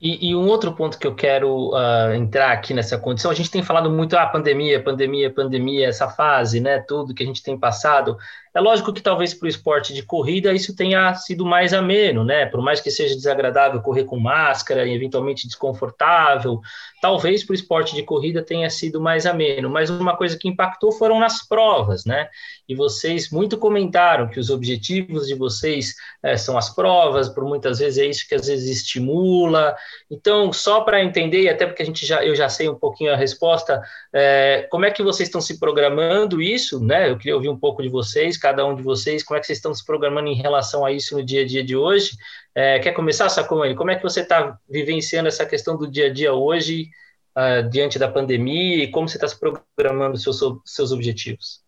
[0.01, 3.51] E, e, um outro ponto que eu quero uh, entrar aqui nessa condição, a gente
[3.51, 7.59] tem falado muito, ah, pandemia, pandemia, pandemia, essa fase, né, tudo que a gente tem
[7.59, 8.18] passado,
[8.57, 12.46] é lógico que talvez para o esporte de corrida isso tenha sido mais ameno, né?
[12.46, 16.62] Por mais que seja desagradável correr com máscara e eventualmente desconfortável,
[17.02, 19.68] talvez para o esporte de corrida tenha sido mais ameno.
[19.68, 22.30] Mas uma coisa que impactou foram nas provas, né?
[22.66, 27.78] E vocês muito comentaram que os objetivos de vocês é, são as provas, por muitas
[27.78, 29.76] vezes é isso que às vezes estimula.
[30.11, 33.12] Então, só para entender, e até porque a gente já, eu já sei um pouquinho
[33.12, 33.82] a resposta,
[34.14, 37.11] é, como é que vocês estão se programando isso, né?
[37.11, 39.59] Eu queria ouvir um pouco de vocês cada um de vocês, como é que vocês
[39.59, 42.11] estão se programando em relação a isso no dia a dia de hoje.
[42.55, 43.74] É, quer começar, Sacomani?
[43.74, 46.88] Como é que você está vivenciando essa questão do dia a dia hoje,
[47.36, 49.36] uh, diante da pandemia, e como você está se
[49.74, 51.61] programando seus, seus objetivos?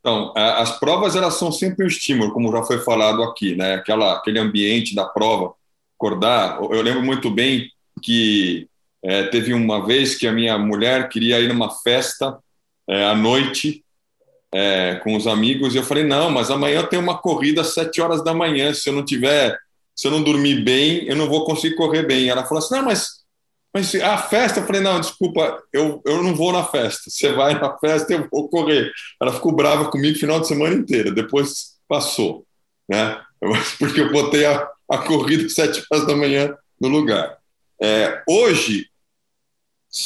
[0.00, 3.74] Então, as provas elas são sempre um estímulo, como já foi falado aqui, né?
[3.74, 5.52] Aquela, aquele ambiente da prova,
[5.98, 6.58] acordar.
[6.62, 7.70] Eu lembro muito bem
[8.00, 8.66] que
[9.04, 12.38] é, teve uma vez que a minha mulher queria ir numa festa
[12.88, 13.84] é, à noite
[14.54, 17.74] é, com os amigos e eu falei não, mas amanhã eu tenho uma corrida às
[17.74, 18.74] sete horas da manhã.
[18.74, 19.58] Se eu não tiver,
[19.96, 22.28] se eu não dormir bem, eu não vou conseguir correr bem.
[22.28, 23.22] Ela falou assim, não, mas
[23.74, 27.08] mas a festa, eu falei, não, desculpa, eu, eu não vou na festa.
[27.08, 28.92] Você vai na festa, eu vou correr.
[29.20, 31.10] Ela ficou brava comigo o final de semana inteira.
[31.10, 32.44] Depois passou,
[32.86, 33.18] né?
[33.78, 37.38] Porque eu botei a, a corrida às sete horas da manhã no lugar.
[37.82, 38.86] É, hoje,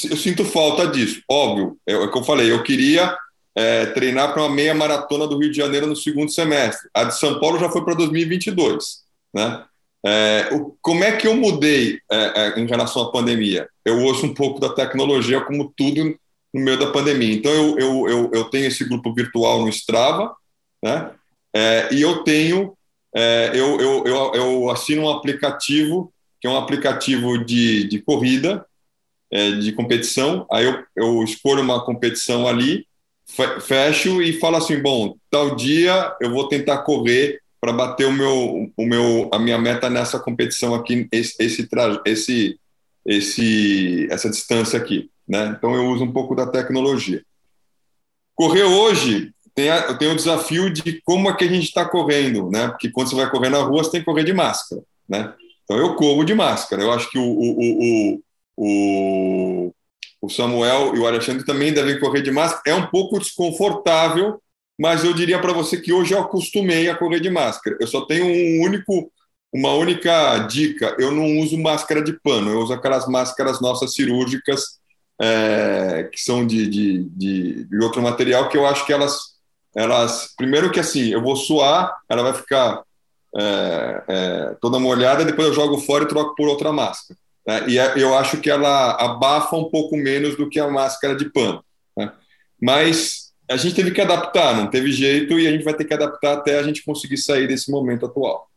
[0.09, 1.20] eu sinto falta disso.
[1.28, 2.53] Óbvio, é, é o que eu falei.
[2.53, 3.18] Eu queria
[3.57, 6.91] é, treinar para uma meia maratona do Rio de Janeiro no segundo semestre.
[6.93, 8.99] A de São Paulo já foi para 2022.
[9.35, 9.65] Né?
[10.05, 13.67] É, o, como é que eu mudei é, é, em relação à pandemia?
[13.83, 16.19] Eu ouço um pouco da tecnologia, como tudo
[16.53, 17.35] no meio da pandemia.
[17.35, 20.37] Então, eu, eu, eu, eu tenho esse grupo virtual no Strava,
[20.85, 21.13] né?
[21.55, 22.77] É, e eu tenho,
[23.15, 28.67] é, eu, eu, eu, eu assino um aplicativo, que é um aplicativo de, de corrida,
[29.61, 30.47] de competição.
[30.53, 32.87] Aí eu, eu escolho uma competição ali
[33.61, 38.70] fecho e falo assim, bom, tal dia eu vou tentar correr para bater o meu,
[38.77, 41.68] o meu, a minha meta nessa competição aqui, esse, esse,
[42.05, 42.61] esse,
[43.05, 45.55] esse, essa distância aqui, né?
[45.57, 47.24] Então eu uso um pouco da tecnologia.
[48.35, 52.51] Correr hoje tem, a, tem o desafio de como é que a gente está correndo,
[52.51, 52.68] né?
[52.68, 55.35] Porque quando você vai correr na rua, você tem que correr de máscara, né?
[55.64, 56.83] Então eu corro de máscara.
[56.83, 58.22] Eu acho que o, o, o,
[58.57, 59.74] o, o
[60.29, 62.62] Samuel e o Alexandre também devem correr de máscara.
[62.66, 64.41] É um pouco desconfortável,
[64.79, 67.77] mas eu diria para você que hoje eu acostumei a correr de máscara.
[67.81, 69.11] Eu só tenho um único,
[69.53, 74.79] uma única dica: eu não uso máscara de pano, eu uso aquelas máscaras nossas cirúrgicas,
[75.20, 79.18] é, que são de, de, de, de, outro material, que eu acho que elas,
[79.74, 80.35] elas.
[80.37, 82.83] Primeiro, que assim, eu vou suar, ela vai ficar
[83.37, 87.18] é, é, toda molhada, depois eu jogo fora e troco por outra máscara.
[87.47, 87.68] Né?
[87.68, 91.30] E é, eu acho que ela abafa um pouco menos do que a máscara de
[91.30, 91.64] pano.
[91.97, 92.12] Né?
[92.61, 95.94] Mas a gente teve que adaptar, não teve jeito, e a gente vai ter que
[95.94, 98.49] adaptar até a gente conseguir sair desse momento atual.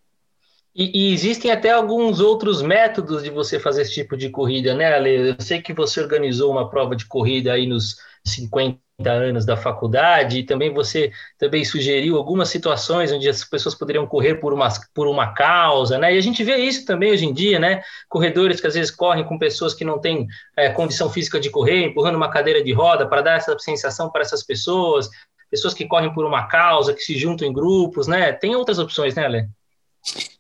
[0.75, 4.93] E, e, existem até alguns outros métodos de você fazer esse tipo de corrida, né,
[4.93, 5.29] Ale?
[5.31, 10.39] Eu sei que você organizou uma prova de corrida aí nos 50 anos da faculdade,
[10.39, 15.07] e também você também sugeriu algumas situações onde as pessoas poderiam correr por uma, por
[15.07, 16.13] uma causa, né?
[16.13, 17.81] E a gente vê isso também hoje em dia, né?
[18.09, 20.27] Corredores que às vezes correm com pessoas que não têm
[20.57, 24.21] é, condição física de correr, empurrando uma cadeira de roda para dar essa sensação para
[24.21, 25.09] essas pessoas,
[25.49, 28.33] pessoas que correm por uma causa, que se juntam em grupos, né?
[28.33, 29.47] Tem outras opções, né, Ale?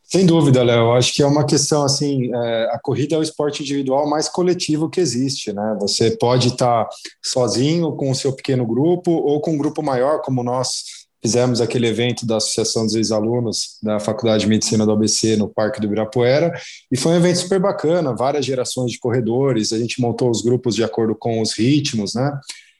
[0.03, 0.93] Sem dúvida, Léo.
[0.93, 4.89] Acho que é uma questão assim: é, a corrida é o esporte individual mais coletivo
[4.89, 5.77] que existe, né?
[5.79, 6.87] Você pode estar
[7.23, 11.87] sozinho com o seu pequeno grupo ou com um grupo maior, como nós fizemos aquele
[11.87, 16.53] evento da Associação dos Ex-Alunos da Faculdade de Medicina do ABC no Parque do Ibirapuera,
[16.91, 20.75] e foi um evento super bacana, várias gerações de corredores, a gente montou os grupos
[20.75, 22.31] de acordo com os ritmos, né?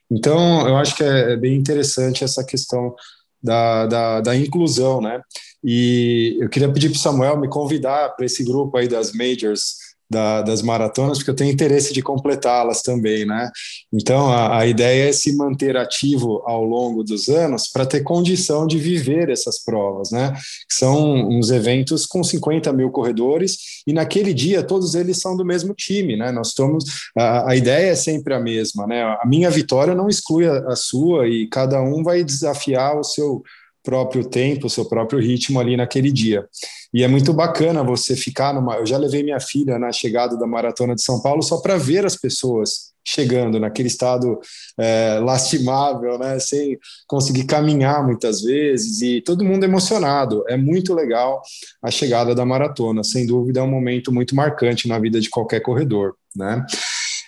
[0.10, 2.96] Então, eu acho que é, é bem interessante essa questão
[3.44, 5.22] da, da, da inclusão, né?
[5.64, 9.90] E eu queria pedir para o Samuel me convidar para esse grupo aí das majors
[10.10, 13.52] da, das maratonas, porque eu tenho interesse de completá-las também, né?
[13.94, 18.66] Então, a, a, ideia é se manter ativo ao longo dos anos para ter condição
[18.66, 20.34] de viver essas provas, né?
[20.68, 25.76] São uns eventos com 50 mil corredores e naquele dia todos eles são do mesmo
[25.76, 26.32] time, né?
[26.32, 26.86] Nós estamos,
[27.16, 29.04] a, a ideia é sempre a mesma, né?
[29.04, 33.44] A minha vitória não exclui a, a sua e cada um vai desafiar o seu
[33.84, 36.48] próprio tempo, seu próprio ritmo ali naquele dia.
[36.94, 38.76] E é muito bacana você ficar numa.
[38.76, 42.06] Eu já levei minha filha na chegada da Maratona de São Paulo só para ver
[42.06, 44.40] as pessoas chegando naquele estado
[44.78, 46.78] é, lastimável, né, sem
[47.08, 50.44] conseguir caminhar muitas vezes e todo mundo emocionado.
[50.48, 51.42] É muito legal
[51.82, 55.62] a chegada da maratona, sem dúvida é um momento muito marcante na vida de qualquer
[55.62, 56.64] corredor, né?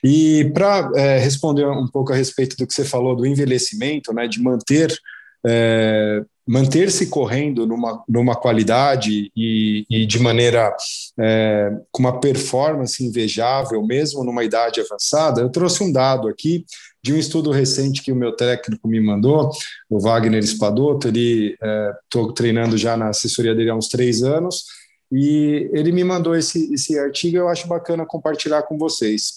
[0.04, 4.28] E para é, responder um pouco a respeito do que você falou do envelhecimento, né,
[4.28, 4.92] de manter
[5.46, 10.76] é, manter-se correndo numa, numa qualidade e, e de maneira
[11.18, 16.66] é, com uma performance invejável, mesmo numa idade avançada, eu trouxe um dado aqui
[17.02, 19.50] de um estudo recente que o meu técnico me mandou,
[19.90, 21.58] o Wagner Spadotto, ele
[22.04, 24.66] estou é, treinando já na assessoria dele há uns três anos,
[25.10, 29.36] e ele me mandou esse, esse artigo, eu acho bacana compartilhar com vocês.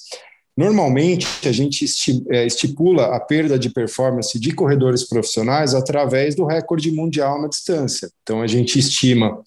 [0.56, 1.84] Normalmente, a gente
[2.30, 8.08] é, estipula a perda de performance de corredores profissionais através do recorde mundial na distância.
[8.22, 9.42] Então, a gente estima,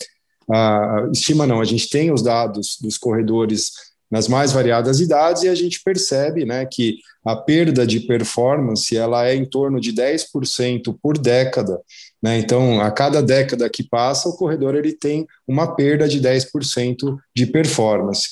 [0.50, 3.72] uh, estima não, a gente tem os dados dos corredores
[4.12, 9.28] nas mais variadas idades e a gente percebe né, que a perda de performance ela
[9.28, 11.80] é em torno de 10% por década.
[12.22, 12.40] Né?
[12.40, 17.46] Então, a cada década que passa, o corredor ele tem uma perda de 10% de
[17.46, 18.30] performance.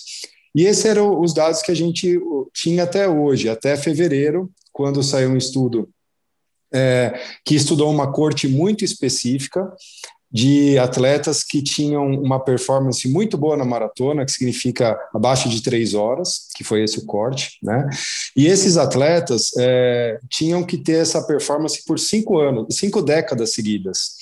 [0.56, 2.18] E esses eram os dados que a gente
[2.54, 5.90] tinha até hoje, até fevereiro, quando saiu um estudo
[6.74, 9.70] é, que estudou uma corte muito específica
[10.32, 15.94] de atletas que tinham uma performance muito boa na maratona, que significa abaixo de três
[15.94, 17.90] horas, que foi esse o corte, né?
[18.36, 24.16] E esses atletas é, tinham que ter essa performance por cinco anos, cinco décadas seguidas.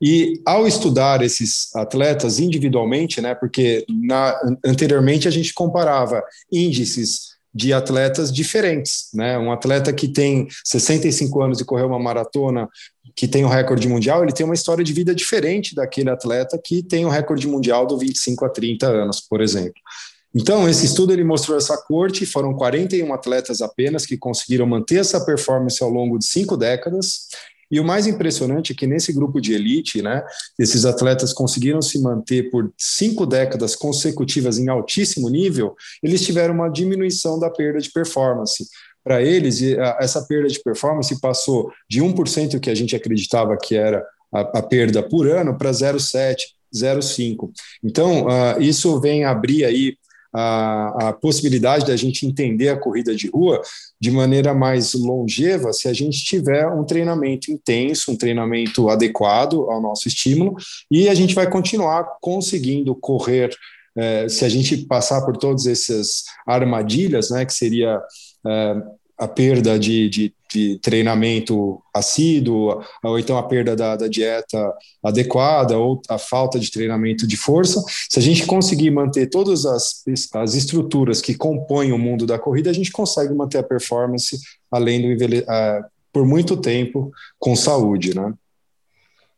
[0.00, 6.22] E ao estudar esses atletas individualmente, né, porque na, anteriormente a gente comparava
[6.52, 9.38] índices de atletas diferentes, né?
[9.38, 12.68] Um atleta que tem 65 anos e correu uma maratona,
[13.14, 16.60] que tem o um recorde mundial, ele tem uma história de vida diferente daquele atleta
[16.62, 19.80] que tem o um recorde mundial do 25 a 30 anos, por exemplo.
[20.34, 25.24] Então, esse estudo ele mostrou essa corte, foram 41 atletas apenas que conseguiram manter essa
[25.24, 27.28] performance ao longo de cinco décadas,
[27.70, 30.24] e o mais impressionante é que nesse grupo de elite, né,
[30.58, 36.68] esses atletas conseguiram se manter por cinco décadas consecutivas em altíssimo nível, eles tiveram uma
[36.68, 38.66] diminuição da perda de performance.
[39.02, 39.60] Para eles,
[40.00, 44.04] essa perda de performance passou de 1% que a gente acreditava que era
[44.34, 46.36] a, a perda por ano para 0,7%.
[46.74, 47.50] 0,5.
[47.82, 49.96] Então, uh, isso vem abrir aí
[50.34, 53.62] a, a possibilidade da gente entender a corrida de rua
[54.00, 59.80] de maneira mais longeva se a gente tiver um treinamento intenso, um treinamento adequado ao
[59.80, 60.56] nosso estímulo,
[60.90, 63.50] e a gente vai continuar conseguindo correr.
[63.98, 67.98] É, se a gente passar por todas essas armadilhas, né, que seria
[68.46, 68.74] é,
[69.18, 74.72] a perda de, de, de, treinamento assíduo, ou então a perda da, da, dieta
[75.02, 77.82] adequada, ou a falta de treinamento de força.
[78.08, 80.02] Se a gente conseguir manter todas as,
[80.34, 84.38] as estruturas que compõem o mundo da corrida, a gente consegue manter a performance
[84.70, 88.32] além do envelhe uh, por muito tempo com saúde, né?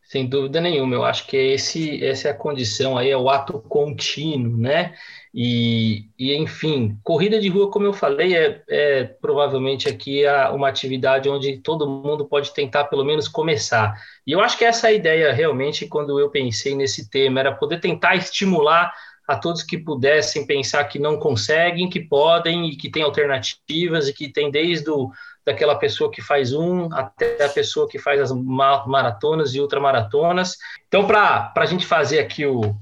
[0.08, 3.60] Sem dúvida nenhuma, eu acho que esse, essa é a condição aí, é o ato
[3.60, 4.94] contínuo, né?
[5.34, 10.68] E, e, enfim, corrida de rua, como eu falei, é, é provavelmente aqui a, uma
[10.68, 13.94] atividade onde todo mundo pode tentar pelo menos começar.
[14.26, 17.80] E eu acho que essa é ideia realmente quando eu pensei nesse tema, era poder
[17.80, 18.92] tentar estimular
[19.26, 24.14] a todos que pudessem pensar que não conseguem, que podem e que tem alternativas e
[24.14, 25.10] que tem desde o,
[25.44, 30.56] daquela pessoa que faz um até a pessoa que faz as maratonas e ultramaratonas.
[30.86, 32.74] Então, para a gente fazer aqui o,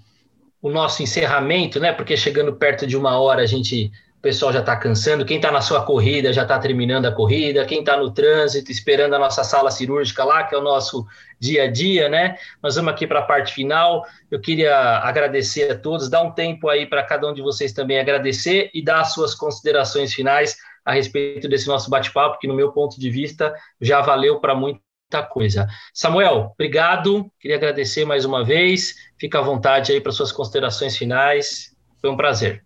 [0.66, 1.92] o nosso encerramento, né?
[1.92, 5.24] Porque chegando perto de uma hora a gente, o pessoal já está cansando.
[5.24, 7.64] Quem está na sua corrida já está terminando a corrida.
[7.64, 11.06] Quem está no trânsito esperando a nossa sala cirúrgica lá, que é o nosso
[11.38, 12.36] dia a dia, né?
[12.60, 14.04] Nós vamos aqui para a parte final.
[14.28, 18.00] Eu queria agradecer a todos, dar um tempo aí para cada um de vocês também
[18.00, 22.72] agradecer e dar as suas considerações finais a respeito desse nosso bate-papo, que no meu
[22.72, 24.80] ponto de vista já valeu para muita
[25.28, 25.66] coisa.
[25.94, 27.30] Samuel, obrigado.
[27.38, 28.94] Queria agradecer mais uma vez.
[29.18, 31.74] Fica à vontade aí para suas considerações finais.
[32.00, 32.65] Foi um prazer.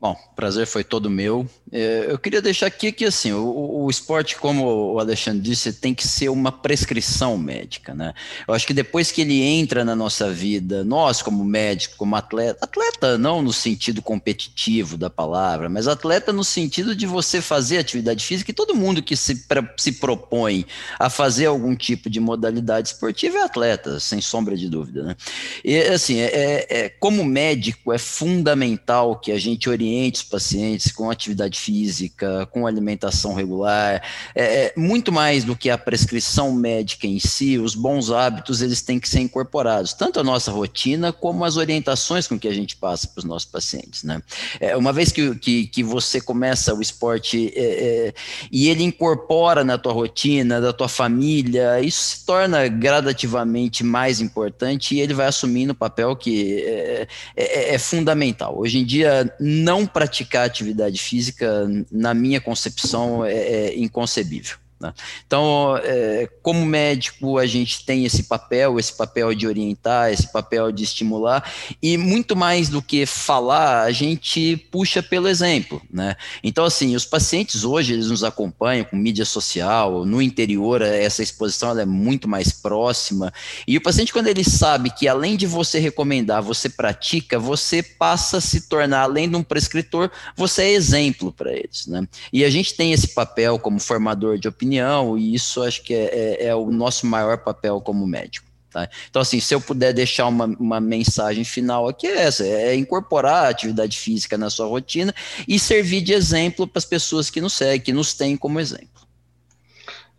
[0.00, 1.44] Bom, prazer foi todo meu.
[1.72, 5.92] É, eu queria deixar aqui que assim, o, o, esporte, como o Alexandre disse, tem
[5.92, 8.14] que ser uma prescrição médica, né?
[8.46, 12.64] Eu acho que depois que ele entra na nossa vida, nós como médico, como atleta,
[12.64, 18.24] atleta não no sentido competitivo da palavra, mas atleta no sentido de você fazer atividade
[18.24, 19.44] física e todo mundo que se,
[19.76, 20.64] se propõe
[20.96, 25.16] a fazer algum tipo de modalidade esportiva é atleta, sem sombra de dúvida, né?
[25.64, 30.92] E assim, é, é, é como médico é fundamental que a gente oriente os pacientes
[30.92, 34.02] com atividade física, com alimentação regular,
[34.34, 38.82] é, é, muito mais do que a prescrição médica em si, os bons hábitos eles
[38.82, 42.76] têm que ser incorporados, tanto a nossa rotina como as orientações com que a gente
[42.76, 44.20] passa para os nossos pacientes, né?
[44.60, 48.14] É, uma vez que, que, que, você começa o esporte é, é,
[48.50, 54.94] e ele incorpora na tua rotina, da tua família, isso se torna gradativamente mais importante
[54.94, 58.58] e ele vai assumindo o papel que é, é, é fundamental.
[58.58, 64.56] Hoje em dia, não não praticar atividade física, na minha concepção, é, é inconcebível.
[64.80, 64.94] Né?
[65.26, 70.70] Então, é, como médico, a gente tem esse papel, esse papel de orientar, esse papel
[70.70, 71.50] de estimular,
[71.82, 75.82] e muito mais do que falar, a gente puxa pelo exemplo.
[75.90, 76.16] Né?
[76.42, 81.78] Então, assim, os pacientes hoje, eles nos acompanham com mídia social, no interior, essa exposição
[81.78, 83.32] é muito mais próxima,
[83.66, 88.38] e o paciente, quando ele sabe que além de você recomendar, você pratica, você passa
[88.38, 91.86] a se tornar, além de um prescritor, você é exemplo para eles.
[91.86, 92.06] Né?
[92.32, 95.94] E a gente tem esse papel como formador de opinião opinião, e isso acho que
[95.94, 98.46] é, é, é o nosso maior papel como médico.
[98.70, 98.88] Tá?
[99.08, 103.46] Então, assim, se eu puder deixar uma, uma mensagem final aqui, é essa: é incorporar
[103.46, 105.14] a atividade física na sua rotina
[105.46, 108.88] e servir de exemplo para as pessoas que nos seguem, que nos têm como exemplo.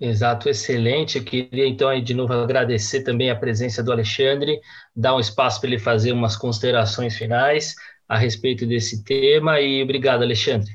[0.02, 1.18] Exato, excelente.
[1.18, 4.60] Eu queria então de novo agradecer também a presença do Alexandre,
[4.96, 7.76] dar um espaço para ele fazer umas considerações finais
[8.08, 10.72] a respeito desse tema e obrigado, Alexandre.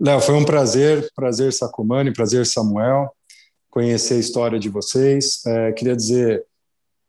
[0.00, 3.10] Léo, foi um prazer, prazer Sacomani, prazer Samuel,
[3.68, 5.44] conhecer a história de vocês.
[5.44, 6.44] É, queria dizer,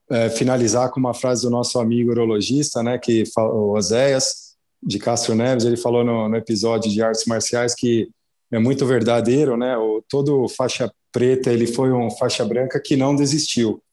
[0.10, 5.36] é, finalizar com uma frase do nosso amigo urologista, né, que o Oséias de Castro
[5.36, 8.10] Neves, ele falou no, no, episódio de artes marciais que
[8.52, 9.78] é muito verdadeiro, né?
[9.78, 13.84] O, todo faixa preta ele foi um faixa branca que não desistiu.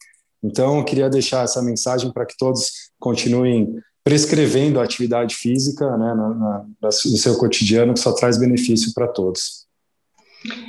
[0.42, 3.74] Então, eu queria deixar essa mensagem para que todos continuem
[4.06, 9.08] prescrevendo a atividade física né, na, na, no seu cotidiano, que só traz benefício para
[9.08, 9.66] todos.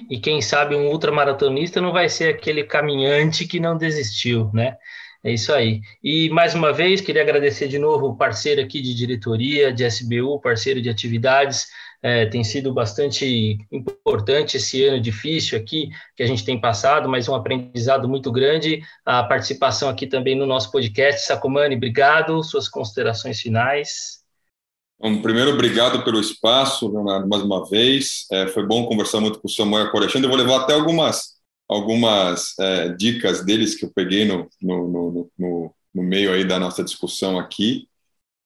[0.10, 4.76] E quem sabe um ultramaratonista não vai ser aquele caminhante que não desistiu, né?
[5.24, 5.82] É isso aí.
[6.04, 10.42] E mais uma vez, queria agradecer de novo o parceiro aqui de diretoria, de SBU,
[10.42, 11.68] parceiro de atividades,
[12.08, 17.28] é, tem sido bastante importante esse ano difícil aqui que a gente tem passado, mas
[17.28, 18.82] um aprendizado muito grande.
[19.06, 21.26] A participação aqui também no nosso podcast.
[21.26, 22.42] Sacomani, obrigado.
[22.46, 24.24] Suas considerações finais.
[24.98, 28.26] Bom, primeiro, obrigado pelo espaço, Leonardo, mais uma vez.
[28.32, 30.28] É, foi bom conversar muito com o Samuel e com o Alexandre.
[30.28, 31.34] Eu vou levar até algumas,
[31.68, 36.58] algumas é, dicas deles que eu peguei no, no, no, no, no meio aí da
[36.58, 37.86] nossa discussão aqui.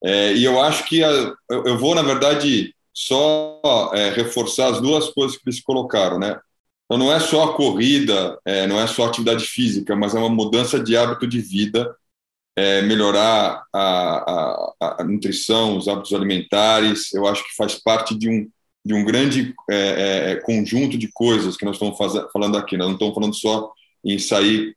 [0.04, 1.10] É, e eu acho que a,
[1.48, 6.40] eu, eu vou, na verdade, só é, reforçar as duas coisas que eles colocaram, né?
[6.86, 10.20] Então, não é só a corrida, é, não é só a atividade física, mas é
[10.20, 11.96] uma mudança de hábito de vida,
[12.54, 17.14] é, melhorar a, a, a, nutrição, os hábitos alimentares.
[17.14, 18.50] Eu acho que faz parte de um,
[18.84, 22.76] de um grande é, é, é, conjunto de coisas que nós estamos faz, falando aqui.
[22.76, 23.72] Nós não estamos falando só
[24.04, 24.76] em sair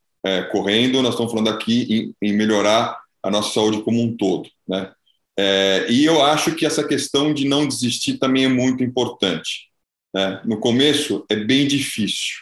[0.53, 4.91] correndo, nós estamos falando aqui em, em melhorar a nossa saúde como um todo, né?
[5.37, 9.69] É, e eu acho que essa questão de não desistir também é muito importante.
[10.15, 10.41] Né?
[10.45, 12.37] No começo é bem difícil.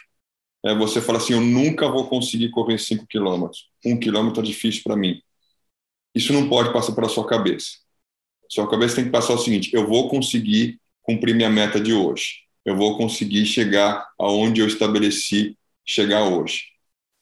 [0.65, 3.67] É, você fala assim, eu nunca vou conseguir correr 5 quilômetros.
[3.85, 5.21] Um quilômetro é difícil para mim.
[6.15, 7.71] Isso não pode passar pela sua cabeça.
[8.49, 12.43] Sua cabeça tem que passar o seguinte: eu vou conseguir cumprir minha meta de hoje.
[12.63, 16.65] Eu vou conseguir chegar aonde eu estabeleci chegar hoje.